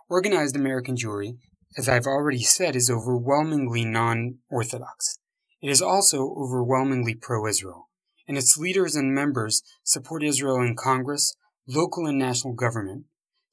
Organized 0.10 0.56
American 0.56 0.96
Jewry, 0.96 1.38
as 1.77 1.88
I've 1.88 2.06
already 2.06 2.44
said, 2.44 2.75
is 2.75 2.89
overwhelmingly 2.89 3.86
non 3.86 4.39
Orthodox. 4.50 5.20
It 5.62 5.70
is 5.70 5.82
also 5.82 6.34
overwhelmingly 6.38 7.15
pro 7.15 7.46
Israel, 7.48 7.89
and 8.27 8.38
its 8.38 8.58
leaders 8.58 8.96
and 8.96 9.13
members 9.13 9.62
support 9.84 10.24
Israel 10.24 10.62
in 10.62 10.75
Congress, 10.75 11.36
local 11.68 12.08
and 12.08 12.18
national 12.18 12.53
government, 12.53 13.06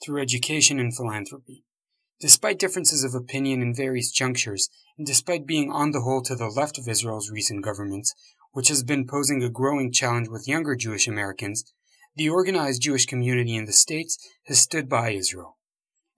through 0.03 0.23
education 0.23 0.79
and 0.79 0.95
philanthropy. 0.97 1.65
Despite 2.21 2.59
differences 2.59 3.05
of 3.05 3.15
opinion 3.15 3.63
in 3.63 3.73
various 3.73 4.11
junctures, 4.11 4.69
and 4.97 5.07
despite 5.07 5.47
being 5.47 5.71
on 5.71 5.93
the 5.93 6.01
whole 6.01 6.21
to 6.23 6.35
the 6.35 6.49
left 6.49 6.77
of 6.77 6.89
Israel's 6.89 7.31
recent 7.31 7.63
governments, 7.63 8.13
which 8.53 8.69
has 8.69 8.83
been 8.83 9.07
posing 9.07 9.41
a 9.43 9.49
growing 9.49 9.93
challenge 9.93 10.29
with 10.29 10.49
younger 10.49 10.75
Jewish 10.75 11.07
Americans, 11.07 11.73
the 12.17 12.29
organized 12.29 12.83
Jewish 12.83 13.07
community 13.07 13.55
in 13.55 13.67
the 13.67 13.73
States 13.73 14.19
has 14.47 14.59
stood 14.59 14.89
by 14.89 15.11
Israel. 15.11 15.59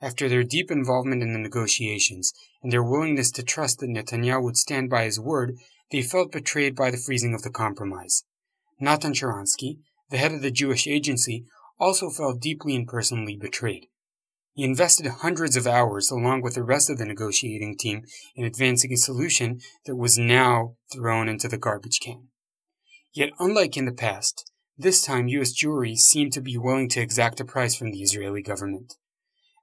After 0.00 0.26
their 0.26 0.42
deep 0.42 0.70
involvement 0.70 1.22
in 1.22 1.34
the 1.34 1.38
negotiations 1.38 2.32
and 2.62 2.72
their 2.72 2.82
willingness 2.82 3.30
to 3.32 3.42
trust 3.42 3.80
that 3.80 3.90
Netanyahu 3.90 4.42
would 4.44 4.56
stand 4.56 4.88
by 4.88 5.04
his 5.04 5.20
word, 5.20 5.56
they 5.92 6.00
felt 6.00 6.32
betrayed 6.32 6.74
by 6.74 6.90
the 6.90 6.96
freezing 6.96 7.34
of 7.34 7.42
the 7.42 7.50
compromise. 7.50 8.24
Natan 8.80 9.12
Sharansky, 9.12 9.80
the 10.08 10.16
head 10.16 10.32
of 10.32 10.40
the 10.40 10.50
Jewish 10.50 10.86
Agency, 10.86 11.44
also 11.78 12.08
felt 12.08 12.40
deeply 12.40 12.74
and 12.74 12.88
personally 12.88 13.36
betrayed. 13.36 13.88
He 14.52 14.64
invested 14.64 15.06
hundreds 15.06 15.56
of 15.56 15.66
hours, 15.66 16.10
along 16.10 16.42
with 16.42 16.54
the 16.54 16.62
rest 16.62 16.90
of 16.90 16.98
the 16.98 17.06
negotiating 17.06 17.76
team, 17.78 18.04
in 18.34 18.44
advancing 18.44 18.92
a 18.92 18.96
solution 18.96 19.60
that 19.86 19.96
was 19.96 20.18
now 20.18 20.76
thrown 20.92 21.28
into 21.28 21.48
the 21.48 21.58
garbage 21.58 22.00
can. 22.00 22.28
Yet, 23.12 23.30
unlike 23.38 23.76
in 23.76 23.86
the 23.86 23.92
past, 23.92 24.50
this 24.76 25.02
time 25.02 25.28
U.S. 25.28 25.52
Jewry 25.52 25.96
seemed 25.96 26.32
to 26.32 26.40
be 26.40 26.56
willing 26.56 26.88
to 26.90 27.00
exact 27.00 27.40
a 27.40 27.44
price 27.44 27.74
from 27.74 27.90
the 27.90 28.02
Israeli 28.02 28.42
government. 28.42 28.94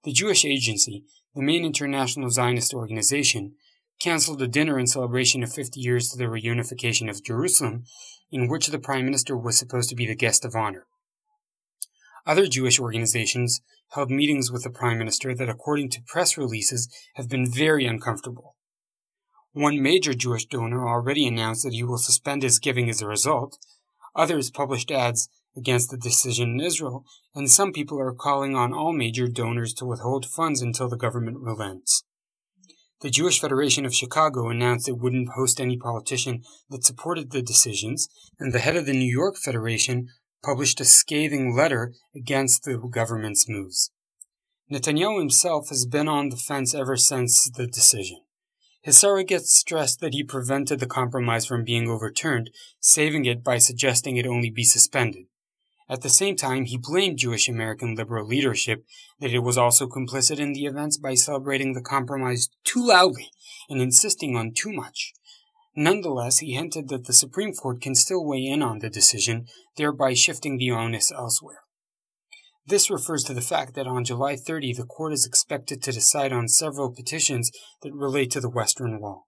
The 0.04 0.14
Jewish 0.14 0.46
Agency, 0.46 1.04
the 1.36 1.42
main 1.42 1.66
international 1.66 2.30
Zionist 2.30 2.74
organization, 2.74 3.56
canceled 4.00 4.42
a 4.42 4.48
dinner 4.48 4.80
in 4.80 4.88
celebration 4.88 5.44
of 5.44 5.52
50 5.52 5.80
years 5.80 6.10
to 6.10 6.18
the 6.18 6.26
reunification 6.26 7.10
of 7.10 7.24
Jerusalem, 7.24 7.84
in 8.32 8.48
which 8.48 8.68
the 8.68 8.80
Prime 8.80 9.06
Minister 9.06 9.36
was 9.36 9.58
supposed 9.58 9.90
to 9.90 9.96
be 9.96 10.06
the 10.06 10.16
guest 10.16 10.46
of 10.46 10.56
honor. 10.56 10.86
Other 12.28 12.46
Jewish 12.46 12.78
organizations 12.78 13.62
held 13.92 14.12
meetings 14.12 14.52
with 14.52 14.64
the 14.64 14.70
Prime 14.70 14.98
Minister 14.98 15.34
that, 15.34 15.48
according 15.48 15.90
to 15.92 16.02
press 16.06 16.38
releases, 16.38 16.90
have 17.16 17.30
been 17.30 17.50
very 17.50 17.86
uncomfortable. 17.86 18.58
One 19.54 19.82
major 19.82 20.14
Jewish 20.14 20.46
donor 20.46 20.86
already 20.86 21.26
announced 21.26 21.64
that 21.64 21.74
he 21.74 21.84
will 21.84 21.98
suspend 21.98 22.44
his 22.44 22.60
giving 22.60 22.90
as 22.90 23.02
a 23.02 23.08
result. 23.08 23.58
Others 24.14 24.52
published 24.52 24.92
ads 24.92 25.30
against 25.56 25.90
the 25.90 25.98
decision 25.98 26.50
in 26.52 26.60
Israel, 26.60 27.06
and 27.34 27.50
some 27.50 27.72
people 27.72 27.98
are 27.98 28.14
calling 28.14 28.58
on 28.58 28.74
all 28.74 28.92
major 28.92 29.30
donors 29.30 29.74
to 29.76 29.86
withhold 29.86 30.26
funds 30.26 30.62
until 30.62 30.90
the 30.90 30.98
government 30.98 31.38
relents. 31.40 32.04
The 33.00 33.10
Jewish 33.10 33.40
Federation 33.40 33.86
of 33.86 33.96
Chicago 33.96 34.50
announced 34.50 34.90
it 34.90 34.98
wouldn't 34.98 35.30
host 35.36 35.62
any 35.62 35.78
politician 35.78 36.44
that 36.70 36.84
supported 36.84 37.32
the 37.32 37.42
decisions, 37.42 38.10
and 38.38 38.52
the 38.52 38.60
head 38.60 38.76
of 38.76 38.86
the 38.86 38.92
New 38.92 39.10
York 39.10 39.38
Federation 39.38 40.10
published 40.44 40.80
a 40.80 40.86
scathing 40.86 41.56
letter 41.56 41.94
against 42.16 42.64
the 42.64 42.78
government's 42.78 43.48
moves. 43.50 43.92
Netanyahu 44.72 45.20
himself 45.20 45.70
has 45.70 45.86
been 45.86 46.08
on 46.08 46.30
the 46.30 46.38
fence 46.38 46.76
ever 46.76 46.98
since 46.98 47.50
the 47.50 47.68
decision. 47.68 48.22
His 48.82 48.98
surrogates 48.98 49.48
stressed 49.48 50.00
that 50.02 50.14
he 50.14 50.24
prevented 50.24 50.80
the 50.80 50.86
compromise 50.86 51.46
from 51.46 51.64
being 51.64 51.90
overturned, 51.90 52.52
saving 52.80 53.26
it 53.26 53.44
by 53.44 53.58
suggesting 53.58 54.18
it 54.18 54.28
only 54.28 54.50
be 54.50 54.64
suspended. 54.64 55.26
At 55.90 56.02
the 56.02 56.10
same 56.10 56.36
time, 56.36 56.66
he 56.66 56.78
blamed 56.78 57.18
Jewish 57.18 57.48
American 57.48 57.96
liberal 57.96 58.28
leadership 58.28 58.86
that 59.20 59.32
it 59.32 59.40
was 59.40 59.58
also 59.58 59.88
complicit 59.88 60.38
in 60.40 60.54
the 60.54 60.66
events 60.66 60.98
by 60.98 61.16
celebrating 61.16 61.74
the 61.74 61.82
compromise 61.82 62.50
too 62.66 62.86
loudly 62.86 63.32
and 63.70 63.82
insisting 63.82 64.36
on 64.36 64.54
too 64.54 64.74
much. 64.74 65.14
Nonetheless, 65.80 66.40
he 66.40 66.56
hinted 66.56 66.90
that 66.90 67.06
the 67.06 67.14
Supreme 67.14 67.54
Court 67.54 67.80
can 67.82 67.94
still 67.94 68.26
weigh 68.26 68.48
in 68.48 68.64
on 68.64 68.80
the 68.80 68.90
decision, 68.90 69.46
thereby 69.76 70.16
shifting 70.16 70.58
the 70.58 70.72
onus 70.72 71.12
elsewhere. 71.12 71.60
This 72.66 72.90
refers 72.90 73.24
to 73.26 73.36
the 73.36 73.42
fact 73.42 73.76
that 73.76 73.86
on 73.86 74.04
July 74.04 74.38
30, 74.38 74.74
the 74.74 74.86
court 74.86 75.14
is 75.14 75.24
expected 75.24 75.84
to 75.84 75.92
decide 75.92 76.34
on 76.34 76.48
several 76.48 76.92
petitions 76.92 77.52
that 77.84 77.94
relate 77.94 78.32
to 78.32 78.42
the 78.42 78.50
Western 78.50 79.00
Wall. 79.00 79.28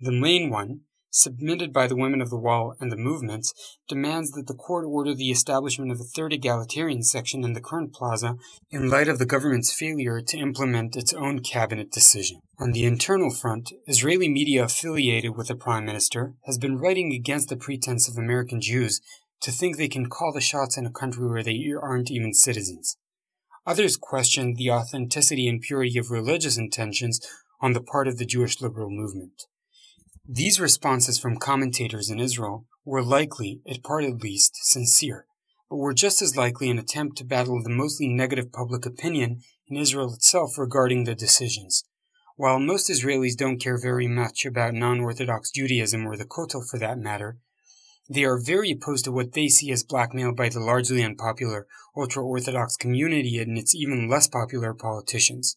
The 0.00 0.10
main 0.10 0.48
one, 0.48 0.80
submitted 1.10 1.72
by 1.72 1.86
the 1.86 1.96
women 1.96 2.20
of 2.20 2.30
the 2.30 2.38
wall 2.38 2.74
and 2.80 2.90
the 2.90 2.96
movements, 2.96 3.52
demands 3.88 4.30
that 4.32 4.46
the 4.46 4.54
court 4.54 4.84
order 4.84 5.14
the 5.14 5.30
establishment 5.30 5.90
of 5.90 6.00
a 6.00 6.04
third 6.04 6.32
egalitarian 6.32 7.02
section 7.02 7.44
in 7.44 7.52
the 7.52 7.60
current 7.60 7.92
plaza 7.92 8.36
in 8.70 8.88
light 8.88 9.08
of 9.08 9.18
the 9.18 9.26
government's 9.26 9.72
failure 9.72 10.20
to 10.20 10.38
implement 10.38 10.96
its 10.96 11.12
own 11.12 11.40
cabinet 11.40 11.90
decision. 11.90 12.38
On 12.58 12.72
the 12.72 12.84
internal 12.84 13.30
front, 13.30 13.72
Israeli 13.86 14.28
media 14.28 14.64
affiliated 14.64 15.36
with 15.36 15.48
the 15.48 15.56
prime 15.56 15.84
minister 15.84 16.34
has 16.46 16.58
been 16.58 16.78
writing 16.78 17.12
against 17.12 17.48
the 17.48 17.56
pretense 17.56 18.08
of 18.08 18.16
American 18.16 18.60
Jews 18.60 19.00
to 19.40 19.50
think 19.50 19.76
they 19.76 19.88
can 19.88 20.08
call 20.08 20.32
the 20.32 20.40
shots 20.40 20.76
in 20.76 20.86
a 20.86 20.90
country 20.90 21.26
where 21.26 21.42
they 21.42 21.58
aren't 21.80 22.10
even 22.10 22.34
citizens. 22.34 22.96
Others 23.66 23.96
question 23.96 24.54
the 24.54 24.70
authenticity 24.70 25.48
and 25.48 25.60
purity 25.60 25.98
of 25.98 26.10
religious 26.10 26.56
intentions 26.56 27.20
on 27.60 27.72
the 27.72 27.82
part 27.82 28.08
of 28.08 28.18
the 28.18 28.24
Jewish 28.24 28.60
liberal 28.60 28.90
movement. 28.90 29.42
These 30.32 30.60
responses 30.60 31.18
from 31.18 31.38
commentators 31.38 32.08
in 32.08 32.20
Israel 32.20 32.64
were 32.84 33.02
likely, 33.02 33.62
at 33.68 33.82
part 33.82 34.04
at 34.04 34.22
least, 34.22 34.54
sincere, 34.62 35.26
but 35.68 35.78
were 35.78 35.92
just 35.92 36.22
as 36.22 36.36
likely 36.36 36.70
an 36.70 36.78
attempt 36.78 37.18
to 37.18 37.24
battle 37.24 37.60
the 37.60 37.68
mostly 37.68 38.06
negative 38.06 38.52
public 38.52 38.86
opinion 38.86 39.40
in 39.66 39.76
Israel 39.76 40.14
itself 40.14 40.56
regarding 40.56 41.02
the 41.02 41.16
decisions. 41.16 41.82
While 42.36 42.60
most 42.60 42.88
Israelis 42.88 43.36
don't 43.36 43.58
care 43.58 43.76
very 43.76 44.06
much 44.06 44.46
about 44.46 44.74
non 44.74 45.00
Orthodox 45.00 45.50
Judaism 45.50 46.06
or 46.06 46.16
the 46.16 46.26
Kotel 46.26 46.62
for 46.64 46.78
that 46.78 46.96
matter, 46.96 47.38
they 48.08 48.22
are 48.22 48.38
very 48.40 48.70
opposed 48.70 49.06
to 49.06 49.12
what 49.12 49.32
they 49.32 49.48
see 49.48 49.72
as 49.72 49.82
blackmail 49.82 50.32
by 50.32 50.48
the 50.48 50.60
largely 50.60 51.02
unpopular 51.02 51.66
ultra 51.96 52.24
Orthodox 52.24 52.76
community 52.76 53.38
and 53.38 53.58
its 53.58 53.74
even 53.74 54.08
less 54.08 54.28
popular 54.28 54.74
politicians 54.74 55.56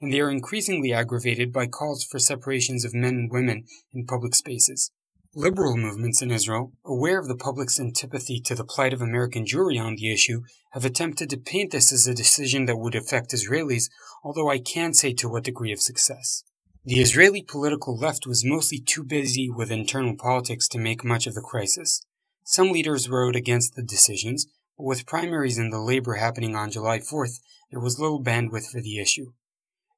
and 0.00 0.12
they 0.12 0.20
are 0.20 0.30
increasingly 0.30 0.92
aggravated 0.92 1.52
by 1.52 1.66
calls 1.66 2.04
for 2.04 2.18
separations 2.18 2.84
of 2.84 2.94
men 2.94 3.14
and 3.14 3.30
women 3.30 3.64
in 3.92 4.06
public 4.06 4.34
spaces. 4.34 4.90
Liberal 5.34 5.76
movements 5.76 6.22
in 6.22 6.30
Israel, 6.30 6.72
aware 6.84 7.18
of 7.18 7.28
the 7.28 7.36
public's 7.36 7.78
antipathy 7.78 8.40
to 8.40 8.54
the 8.54 8.64
plight 8.64 8.92
of 8.92 9.02
American 9.02 9.44
Jewry 9.44 9.78
on 9.78 9.96
the 9.96 10.12
issue, 10.12 10.42
have 10.72 10.84
attempted 10.84 11.28
to 11.30 11.36
paint 11.36 11.70
this 11.70 11.92
as 11.92 12.06
a 12.06 12.14
decision 12.14 12.64
that 12.64 12.78
would 12.78 12.94
affect 12.94 13.32
Israelis, 13.32 13.90
although 14.24 14.50
I 14.50 14.58
can't 14.58 14.96
say 14.96 15.12
to 15.12 15.28
what 15.28 15.44
degree 15.44 15.72
of 15.72 15.80
success. 15.80 16.44
The 16.84 17.00
Israeli 17.00 17.42
political 17.42 17.98
left 17.98 18.26
was 18.26 18.44
mostly 18.44 18.78
too 18.80 19.04
busy 19.04 19.50
with 19.50 19.70
internal 19.70 20.16
politics 20.16 20.66
to 20.68 20.78
make 20.78 21.04
much 21.04 21.26
of 21.26 21.34
the 21.34 21.42
crisis. 21.42 22.02
Some 22.44 22.72
leaders 22.72 23.10
wrote 23.10 23.36
against 23.36 23.74
the 23.74 23.82
decisions, 23.82 24.46
but 24.78 24.84
with 24.84 25.06
primaries 25.06 25.58
in 25.58 25.68
the 25.68 25.80
labor 25.80 26.14
happening 26.14 26.56
on 26.56 26.70
July 26.70 26.98
4th, 26.98 27.40
there 27.70 27.80
was 27.80 28.00
little 28.00 28.22
bandwidth 28.22 28.70
for 28.72 28.80
the 28.80 28.98
issue. 28.98 29.32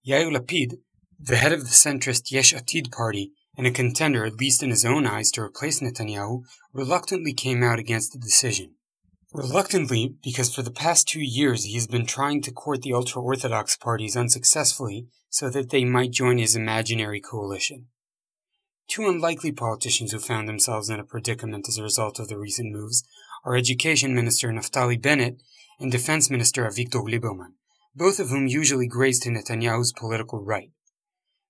Yair 0.07 0.35
Lapid, 0.35 0.79
the 1.19 1.37
head 1.37 1.53
of 1.53 1.61
the 1.61 1.67
centrist 1.67 2.31
Yesh 2.31 2.55
Atid 2.55 2.91
party 2.91 3.33
and 3.59 3.67
a 3.67 3.71
contender, 3.71 4.25
at 4.25 4.41
least 4.41 4.63
in 4.63 4.71
his 4.71 4.87
own 4.87 5.07
eyes, 5.07 5.31
to 5.33 5.43
replace 5.43 5.81
Netanyahu, 5.81 6.45
reluctantly 6.73 7.35
came 7.35 7.63
out 7.63 7.79
against 7.79 8.13
the 8.13 8.19
decision. 8.19 8.77
Reluctantly, 9.35 10.15
because 10.23 10.55
for 10.55 10.63
the 10.63 10.71
past 10.71 11.07
two 11.07 11.21
years 11.21 11.65
he 11.65 11.75
has 11.75 11.87
been 11.87 12.07
trying 12.07 12.41
to 12.43 12.51
court 12.51 12.81
the 12.81 12.95
ultra 12.95 13.21
Orthodox 13.21 13.77
parties 13.77 14.17
unsuccessfully 14.17 15.07
so 15.29 15.51
that 15.51 15.69
they 15.69 15.85
might 15.85 16.13
join 16.13 16.39
his 16.39 16.57
imaginary 16.57 17.21
coalition. 17.21 17.89
Two 18.89 19.07
unlikely 19.07 19.53
politicians 19.53 20.13
who 20.13 20.19
found 20.19 20.49
themselves 20.49 20.89
in 20.89 20.99
a 20.99 21.05
predicament 21.05 21.69
as 21.69 21.77
a 21.77 21.83
result 21.83 22.19
of 22.19 22.29
the 22.29 22.39
recent 22.39 22.73
moves 22.73 23.05
are 23.45 23.55
Education 23.55 24.15
Minister 24.15 24.49
Naftali 24.49 25.01
Bennett 25.01 25.43
and 25.79 25.93
Defense 25.93 26.31
Minister 26.31 26.65
Avigdor 26.65 27.07
Lieberman 27.07 27.53
both 27.95 28.19
of 28.19 28.29
whom 28.31 28.47
usually 28.47 28.87
grazed 28.87 29.23
to 29.23 29.31
Netanyahu's 29.31 29.93
political 29.93 30.45
right. 30.45 30.71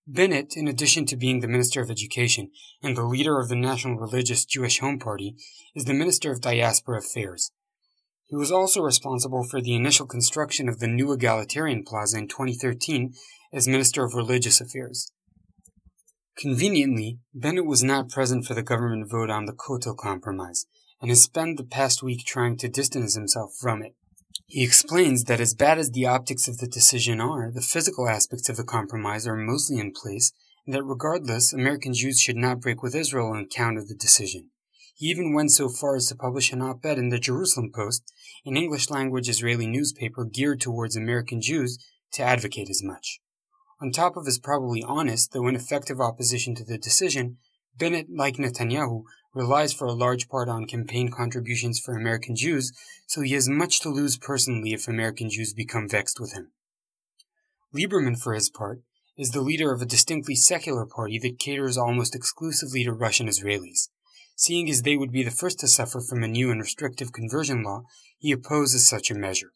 Bennett, 0.06 0.54
in 0.56 0.66
addition 0.66 1.06
to 1.06 1.16
being 1.16 1.40
the 1.40 1.48
Minister 1.48 1.80
of 1.80 1.90
Education 1.90 2.50
and 2.82 2.96
the 2.96 3.04
leader 3.04 3.38
of 3.38 3.48
the 3.48 3.56
National 3.56 3.96
Religious 3.96 4.44
Jewish 4.44 4.80
Home 4.80 4.98
Party, 4.98 5.36
is 5.74 5.84
the 5.84 5.94
Minister 5.94 6.32
of 6.32 6.40
Diaspora 6.40 6.98
Affairs. 6.98 7.52
He 8.26 8.36
was 8.36 8.50
also 8.50 8.80
responsible 8.80 9.44
for 9.44 9.60
the 9.60 9.74
initial 9.74 10.06
construction 10.06 10.68
of 10.68 10.78
the 10.78 10.86
new 10.86 11.12
egalitarian 11.12 11.84
plaza 11.84 12.18
in 12.18 12.28
2013 12.28 13.12
as 13.52 13.68
Minister 13.68 14.04
of 14.04 14.14
Religious 14.14 14.60
Affairs. 14.60 15.12
Conveniently, 16.36 17.18
Bennett 17.34 17.66
was 17.66 17.82
not 17.82 18.08
present 18.08 18.46
for 18.46 18.54
the 18.54 18.62
government 18.62 19.10
vote 19.10 19.30
on 19.30 19.46
the 19.46 19.52
Kotel 19.52 19.96
Compromise 19.96 20.66
and 21.00 21.10
has 21.10 21.22
spent 21.22 21.56
the 21.56 21.64
past 21.64 22.02
week 22.02 22.24
trying 22.24 22.56
to 22.58 22.68
distance 22.68 23.14
himself 23.14 23.52
from 23.60 23.82
it. 23.82 23.94
He 24.52 24.64
explains 24.64 25.24
that 25.24 25.38
as 25.38 25.54
bad 25.54 25.78
as 25.78 25.92
the 25.92 26.06
optics 26.06 26.48
of 26.48 26.58
the 26.58 26.66
decision 26.66 27.20
are, 27.20 27.52
the 27.52 27.60
physical 27.60 28.08
aspects 28.08 28.48
of 28.48 28.56
the 28.56 28.64
compromise 28.64 29.24
are 29.24 29.36
mostly 29.36 29.78
in 29.78 29.92
place, 29.92 30.32
and 30.66 30.74
that 30.74 30.82
regardless, 30.82 31.52
American 31.52 31.94
Jews 31.94 32.20
should 32.20 32.34
not 32.36 32.60
break 32.60 32.82
with 32.82 32.96
Israel 32.96 33.28
on 33.28 33.44
account 33.44 33.78
of 33.78 33.86
the 33.86 33.94
decision. 33.94 34.50
He 34.96 35.06
even 35.06 35.34
went 35.34 35.52
so 35.52 35.68
far 35.68 35.94
as 35.94 36.08
to 36.08 36.16
publish 36.16 36.52
an 36.52 36.62
op 36.62 36.84
ed 36.84 36.98
in 36.98 37.10
the 37.10 37.20
Jerusalem 37.20 37.70
Post, 37.72 38.12
an 38.44 38.56
English 38.56 38.90
language 38.90 39.28
Israeli 39.28 39.68
newspaper 39.68 40.24
geared 40.24 40.60
towards 40.60 40.96
American 40.96 41.40
Jews, 41.40 41.78
to 42.14 42.24
advocate 42.24 42.68
as 42.68 42.82
much. 42.82 43.20
On 43.80 43.92
top 43.92 44.16
of 44.16 44.26
his 44.26 44.40
probably 44.40 44.82
honest, 44.82 45.32
though 45.32 45.46
ineffective 45.46 46.00
opposition 46.00 46.56
to 46.56 46.64
the 46.64 46.76
decision, 46.76 47.36
Bennett, 47.78 48.08
like 48.12 48.34
Netanyahu, 48.34 49.04
relies 49.34 49.72
for 49.72 49.86
a 49.86 49.92
large 49.92 50.28
part 50.28 50.48
on 50.48 50.66
campaign 50.66 51.10
contributions 51.10 51.78
for 51.78 51.94
American 51.94 52.34
Jews, 52.34 52.72
so 53.06 53.20
he 53.20 53.34
has 53.34 53.48
much 53.48 53.80
to 53.80 53.88
lose 53.88 54.18
personally 54.18 54.72
if 54.72 54.88
American 54.88 55.30
Jews 55.30 55.52
become 55.52 55.88
vexed 55.88 56.20
with 56.20 56.32
him. 56.32 56.52
Lieberman, 57.74 58.20
for 58.20 58.34
his 58.34 58.50
part, 58.50 58.80
is 59.16 59.30
the 59.30 59.42
leader 59.42 59.72
of 59.72 59.82
a 59.82 59.86
distinctly 59.86 60.34
secular 60.34 60.86
party 60.86 61.18
that 61.18 61.38
caters 61.38 61.76
almost 61.76 62.14
exclusively 62.14 62.84
to 62.84 62.92
Russian 62.92 63.28
Israelis. 63.28 63.88
Seeing 64.34 64.70
as 64.70 64.82
they 64.82 64.96
would 64.96 65.12
be 65.12 65.22
the 65.22 65.30
first 65.30 65.60
to 65.60 65.68
suffer 65.68 66.00
from 66.00 66.22
a 66.22 66.28
new 66.28 66.50
and 66.50 66.60
restrictive 66.60 67.12
conversion 67.12 67.62
law, 67.62 67.82
he 68.18 68.32
opposes 68.32 68.88
such 68.88 69.10
a 69.10 69.14
measure. 69.14 69.52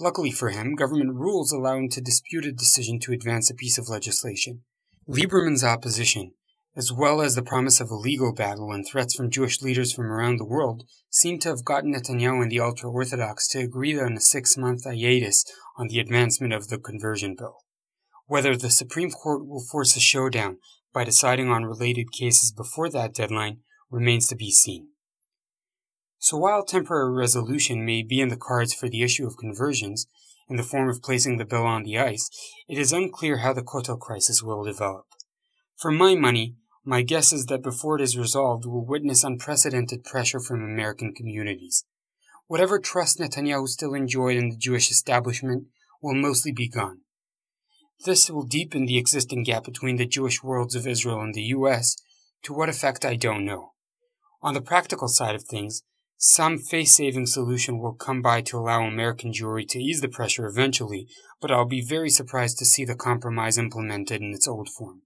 Luckily 0.00 0.30
for 0.30 0.50
him, 0.50 0.74
government 0.74 1.14
rules 1.14 1.52
allow 1.52 1.76
him 1.76 1.88
to 1.90 2.00
dispute 2.00 2.46
a 2.46 2.52
decision 2.52 2.98
to 3.00 3.12
advance 3.12 3.50
a 3.50 3.54
piece 3.54 3.78
of 3.78 3.88
legislation. 3.88 4.62
Lieberman's 5.08 5.62
opposition, 5.62 6.32
as 6.76 6.92
well 6.92 7.22
as 7.22 7.34
the 7.34 7.42
promise 7.42 7.80
of 7.80 7.90
a 7.90 7.96
legal 7.96 8.34
battle 8.34 8.70
and 8.70 8.86
threats 8.86 9.14
from 9.14 9.30
Jewish 9.30 9.62
leaders 9.62 9.94
from 9.94 10.06
around 10.06 10.36
the 10.36 10.44
world, 10.44 10.84
seem 11.08 11.38
to 11.38 11.48
have 11.48 11.64
gotten 11.64 11.94
Netanyahu 11.94 12.42
and 12.42 12.52
the 12.52 12.60
ultra 12.60 12.90
Orthodox 12.90 13.48
to 13.48 13.60
agree 13.60 13.98
on 13.98 14.12
a 14.12 14.20
six 14.20 14.58
month 14.58 14.84
hiatus 14.84 15.44
on 15.78 15.88
the 15.88 15.98
advancement 15.98 16.52
of 16.52 16.68
the 16.68 16.78
conversion 16.78 17.34
bill. 17.34 17.56
Whether 18.26 18.56
the 18.56 18.70
Supreme 18.70 19.10
Court 19.10 19.46
will 19.46 19.64
force 19.64 19.96
a 19.96 20.00
showdown 20.00 20.58
by 20.92 21.04
deciding 21.04 21.48
on 21.48 21.64
related 21.64 22.12
cases 22.12 22.52
before 22.52 22.90
that 22.90 23.14
deadline 23.14 23.60
remains 23.90 24.28
to 24.28 24.36
be 24.36 24.50
seen. 24.50 24.88
So 26.18 26.36
while 26.36 26.64
temporary 26.64 27.12
resolution 27.14 27.86
may 27.86 28.02
be 28.02 28.20
in 28.20 28.28
the 28.28 28.36
cards 28.36 28.74
for 28.74 28.88
the 28.88 29.02
issue 29.02 29.26
of 29.26 29.38
conversions, 29.38 30.06
in 30.48 30.56
the 30.56 30.62
form 30.62 30.88
of 30.88 31.02
placing 31.02 31.38
the 31.38 31.44
bill 31.44 31.64
on 31.64 31.84
the 31.84 31.98
ice, 31.98 32.28
it 32.68 32.78
is 32.78 32.92
unclear 32.92 33.38
how 33.38 33.52
the 33.52 33.62
Kotel 33.62 33.98
crisis 33.98 34.42
will 34.42 34.64
develop. 34.64 35.06
For 35.76 35.90
my 35.90 36.14
money, 36.14 36.56
my 36.88 37.02
guess 37.02 37.32
is 37.32 37.46
that 37.46 37.64
before 37.64 37.96
it 37.96 38.02
is 38.02 38.16
resolved, 38.16 38.64
we'll 38.64 38.84
witness 38.84 39.24
unprecedented 39.24 40.04
pressure 40.04 40.38
from 40.38 40.62
American 40.62 41.12
communities. 41.12 41.84
Whatever 42.46 42.78
trust 42.78 43.18
Netanyahu 43.18 43.66
still 43.66 43.92
enjoyed 43.92 44.36
in 44.36 44.50
the 44.50 44.56
Jewish 44.56 44.88
establishment 44.88 45.64
will 46.00 46.14
mostly 46.14 46.52
be 46.52 46.68
gone. 46.68 47.00
This 48.04 48.30
will 48.30 48.44
deepen 48.44 48.86
the 48.86 48.98
existing 48.98 49.42
gap 49.42 49.64
between 49.64 49.96
the 49.96 50.06
Jewish 50.06 50.44
worlds 50.44 50.76
of 50.76 50.86
Israel 50.86 51.20
and 51.22 51.34
the 51.34 51.42
U.S. 51.58 51.96
To 52.44 52.54
what 52.54 52.68
effect, 52.68 53.04
I 53.04 53.16
don't 53.16 53.44
know. 53.44 53.72
On 54.40 54.54
the 54.54 54.60
practical 54.60 55.08
side 55.08 55.34
of 55.34 55.42
things, 55.42 55.82
some 56.18 56.56
face 56.56 56.94
saving 56.94 57.26
solution 57.26 57.80
will 57.80 57.94
come 57.94 58.22
by 58.22 58.42
to 58.42 58.58
allow 58.58 58.84
American 58.84 59.32
Jewry 59.32 59.66
to 59.70 59.80
ease 59.80 60.02
the 60.02 60.08
pressure 60.08 60.46
eventually, 60.46 61.08
but 61.40 61.50
I'll 61.50 61.66
be 61.66 61.84
very 61.84 62.10
surprised 62.10 62.58
to 62.58 62.64
see 62.64 62.84
the 62.84 62.94
compromise 62.94 63.58
implemented 63.58 64.22
in 64.22 64.32
its 64.32 64.46
old 64.46 64.68
form. 64.68 65.02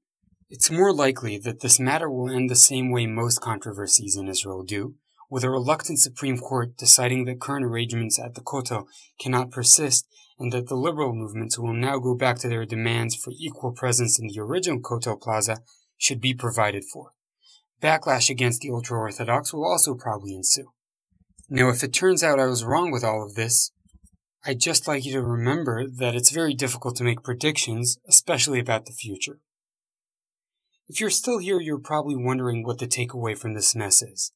It's 0.52 0.68
more 0.68 0.92
likely 0.92 1.38
that 1.38 1.60
this 1.60 1.78
matter 1.78 2.10
will 2.10 2.28
end 2.28 2.50
the 2.50 2.56
same 2.56 2.90
way 2.90 3.06
most 3.06 3.40
controversies 3.40 4.16
in 4.16 4.26
Israel 4.26 4.64
do, 4.64 4.96
with 5.30 5.44
a 5.44 5.50
reluctant 5.50 6.00
Supreme 6.00 6.38
Court 6.38 6.76
deciding 6.76 7.24
that 7.26 7.40
current 7.40 7.64
arrangements 7.64 8.18
at 8.18 8.34
the 8.34 8.40
Kotel 8.40 8.86
cannot 9.20 9.52
persist 9.52 10.08
and 10.40 10.52
that 10.52 10.66
the 10.66 10.74
liberal 10.74 11.14
movements 11.14 11.56
will 11.56 11.72
now 11.72 12.00
go 12.00 12.16
back 12.16 12.38
to 12.38 12.48
their 12.48 12.66
demands 12.66 13.14
for 13.14 13.32
equal 13.38 13.70
presence 13.70 14.18
in 14.18 14.26
the 14.26 14.40
original 14.40 14.80
Kotel 14.80 15.20
Plaza 15.20 15.58
should 15.96 16.20
be 16.20 16.34
provided 16.34 16.82
for. 16.82 17.12
Backlash 17.80 18.28
against 18.28 18.60
the 18.60 18.70
ultra 18.70 18.98
Orthodox 18.98 19.52
will 19.52 19.64
also 19.64 19.94
probably 19.94 20.34
ensue. 20.34 20.72
Now, 21.48 21.68
if 21.68 21.84
it 21.84 21.92
turns 21.92 22.24
out 22.24 22.40
I 22.40 22.46
was 22.46 22.64
wrong 22.64 22.90
with 22.90 23.04
all 23.04 23.24
of 23.24 23.36
this, 23.36 23.70
I'd 24.44 24.58
just 24.58 24.88
like 24.88 25.04
you 25.04 25.12
to 25.12 25.22
remember 25.22 25.86
that 25.86 26.16
it's 26.16 26.32
very 26.32 26.54
difficult 26.54 26.96
to 26.96 27.04
make 27.04 27.22
predictions, 27.22 27.98
especially 28.08 28.58
about 28.58 28.86
the 28.86 28.92
future. 28.92 29.38
If 30.92 31.00
you're 31.00 31.08
still 31.08 31.38
here, 31.38 31.60
you're 31.60 31.78
probably 31.78 32.16
wondering 32.16 32.64
what 32.64 32.78
the 32.78 32.88
takeaway 32.88 33.38
from 33.38 33.54
this 33.54 33.76
mess 33.76 34.02
is. 34.02 34.32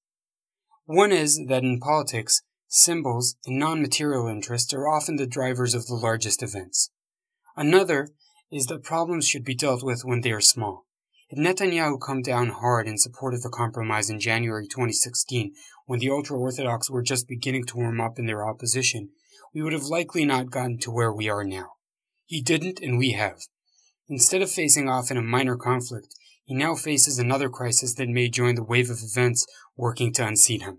One 0.84 1.10
is 1.10 1.46
that 1.48 1.64
in 1.64 1.80
politics, 1.80 2.42
symbols 2.68 3.34
and 3.44 3.58
non 3.58 3.82
material 3.82 4.28
interests 4.28 4.72
are 4.72 4.86
often 4.86 5.16
the 5.16 5.26
drivers 5.26 5.74
of 5.74 5.86
the 5.86 5.96
largest 5.96 6.44
events. 6.44 6.92
Another 7.56 8.10
is 8.52 8.66
that 8.66 8.84
problems 8.84 9.26
should 9.26 9.44
be 9.44 9.56
dealt 9.56 9.82
with 9.82 10.04
when 10.04 10.20
they 10.20 10.30
are 10.30 10.40
small. 10.40 10.86
Had 11.28 11.40
Netanyahu 11.40 12.00
come 12.00 12.22
down 12.22 12.50
hard 12.50 12.86
in 12.86 12.98
support 12.98 13.34
of 13.34 13.42
the 13.42 13.50
compromise 13.50 14.08
in 14.08 14.20
January 14.20 14.68
2016, 14.68 15.54
when 15.86 15.98
the 15.98 16.10
ultra 16.10 16.38
Orthodox 16.38 16.88
were 16.88 17.02
just 17.02 17.26
beginning 17.26 17.64
to 17.64 17.78
warm 17.78 18.00
up 18.00 18.16
in 18.16 18.26
their 18.26 18.48
opposition, 18.48 19.08
we 19.52 19.60
would 19.60 19.72
have 19.72 19.82
likely 19.82 20.24
not 20.24 20.52
gotten 20.52 20.78
to 20.78 20.92
where 20.92 21.12
we 21.12 21.28
are 21.28 21.42
now. 21.42 21.70
He 22.26 22.40
didn't, 22.40 22.78
and 22.78 22.96
we 22.96 23.10
have. 23.10 23.40
Instead 24.08 24.40
of 24.40 24.52
facing 24.52 24.88
off 24.88 25.10
in 25.10 25.16
a 25.16 25.22
minor 25.22 25.56
conflict, 25.56 26.14
he 26.44 26.54
now 26.54 26.74
faces 26.74 27.18
another 27.18 27.48
crisis 27.48 27.94
that 27.94 28.08
may 28.08 28.28
join 28.28 28.54
the 28.54 28.64
wave 28.64 28.90
of 28.90 29.00
events 29.02 29.46
working 29.76 30.12
to 30.12 30.26
unseat 30.26 30.62
him. 30.62 30.78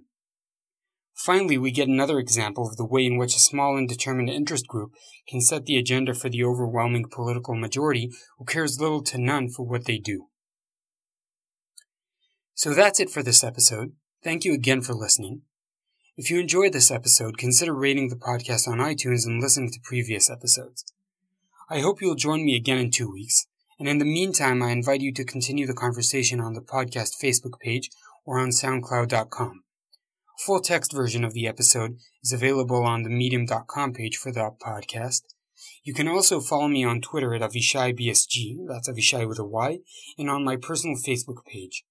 Finally, 1.16 1.58
we 1.58 1.72
get 1.72 1.88
another 1.88 2.20
example 2.20 2.68
of 2.68 2.76
the 2.76 2.86
way 2.86 3.06
in 3.06 3.18
which 3.18 3.36
a 3.36 3.40
small 3.40 3.78
and 3.78 3.88
determined 3.88 4.30
interest 4.30 4.68
group 4.68 4.92
can 5.28 5.40
set 5.40 5.66
the 5.66 5.78
agenda 5.78 6.14
for 6.14 6.30
the 6.30 6.44
overwhelming 6.44 7.06
political 7.10 7.56
majority 7.56 8.12
who 8.38 8.46
cares 8.46 8.82
little 8.82 9.02
to 9.02 9.18
none 9.18 9.50
for 9.50 9.66
what 9.66 9.86
they 9.86 9.98
do. 9.98 10.28
So 12.54 12.74
that's 12.74 13.00
it 13.00 13.10
for 13.10 13.24
this 13.24 13.44
episode. 13.44 13.94
Thank 14.24 14.44
you 14.44 14.54
again 14.54 14.82
for 14.82 14.94
listening. 14.94 15.42
If 16.18 16.30
you 16.30 16.40
enjoyed 16.40 16.74
this 16.74 16.92
episode, 16.92 17.38
consider 17.38 17.74
rating 17.74 18.10
the 18.10 18.16
podcast 18.16 18.68
on 18.68 18.78
iTunes 18.78 19.26
and 19.26 19.42
listening 19.42 19.72
to 19.72 19.80
previous 19.84 20.30
episodes. 20.30 20.86
I 21.70 21.80
hope 21.80 22.02
you'll 22.02 22.16
join 22.16 22.46
me 22.46 22.56
again 22.56 22.78
in 22.78 22.92
two 22.92 23.12
weeks. 23.12 23.48
And 23.80 23.88
in 23.90 23.98
the 23.98 24.06
meantime, 24.06 24.64
I 24.64 24.72
invite 24.72 25.02
you 25.02 25.14
to 25.14 25.26
continue 25.26 25.68
the 25.68 25.74
conversation 25.74 26.40
on 26.40 26.54
the 26.54 26.62
podcast 26.62 27.22
Facebook 27.22 27.60
page 27.60 27.90
or 28.26 28.40
on 28.40 28.50
SoundCloud.com. 28.50 29.64
A 30.38 30.44
full 30.46 30.62
text 30.62 30.94
version 30.94 31.24
of 31.24 31.34
the 31.34 31.48
episode 31.48 31.98
is 32.24 32.32
available 32.32 32.84
on 32.84 33.04
the 33.04 33.10
Medium.com 33.10 33.94
page 33.94 34.18
for 34.18 34.32
the 34.32 34.52
podcast. 34.66 35.22
You 35.84 35.94
can 35.94 36.08
also 36.08 36.40
follow 36.40 36.68
me 36.68 36.84
on 36.84 37.02
Twitter 37.02 37.34
at 37.34 37.42
AvishaiBSG, 37.42 38.68
that's 38.68 38.90
Avishai 38.90 39.28
with 39.28 39.40
a 39.40 39.46
Y, 39.46 39.80
and 40.18 40.30
on 40.30 40.44
my 40.44 40.56
personal 40.58 40.98
Facebook 40.98 41.46
page. 41.46 41.86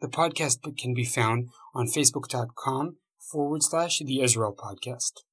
The 0.00 0.08
podcast 0.08 0.58
can 0.76 0.94
be 0.94 1.04
found 1.04 1.48
on 1.74 1.86
Facebook.com 1.86 2.96
forward 3.30 3.62
slash 3.62 4.00
The 4.00 4.20
Israel 4.20 4.54
Podcast. 4.54 5.22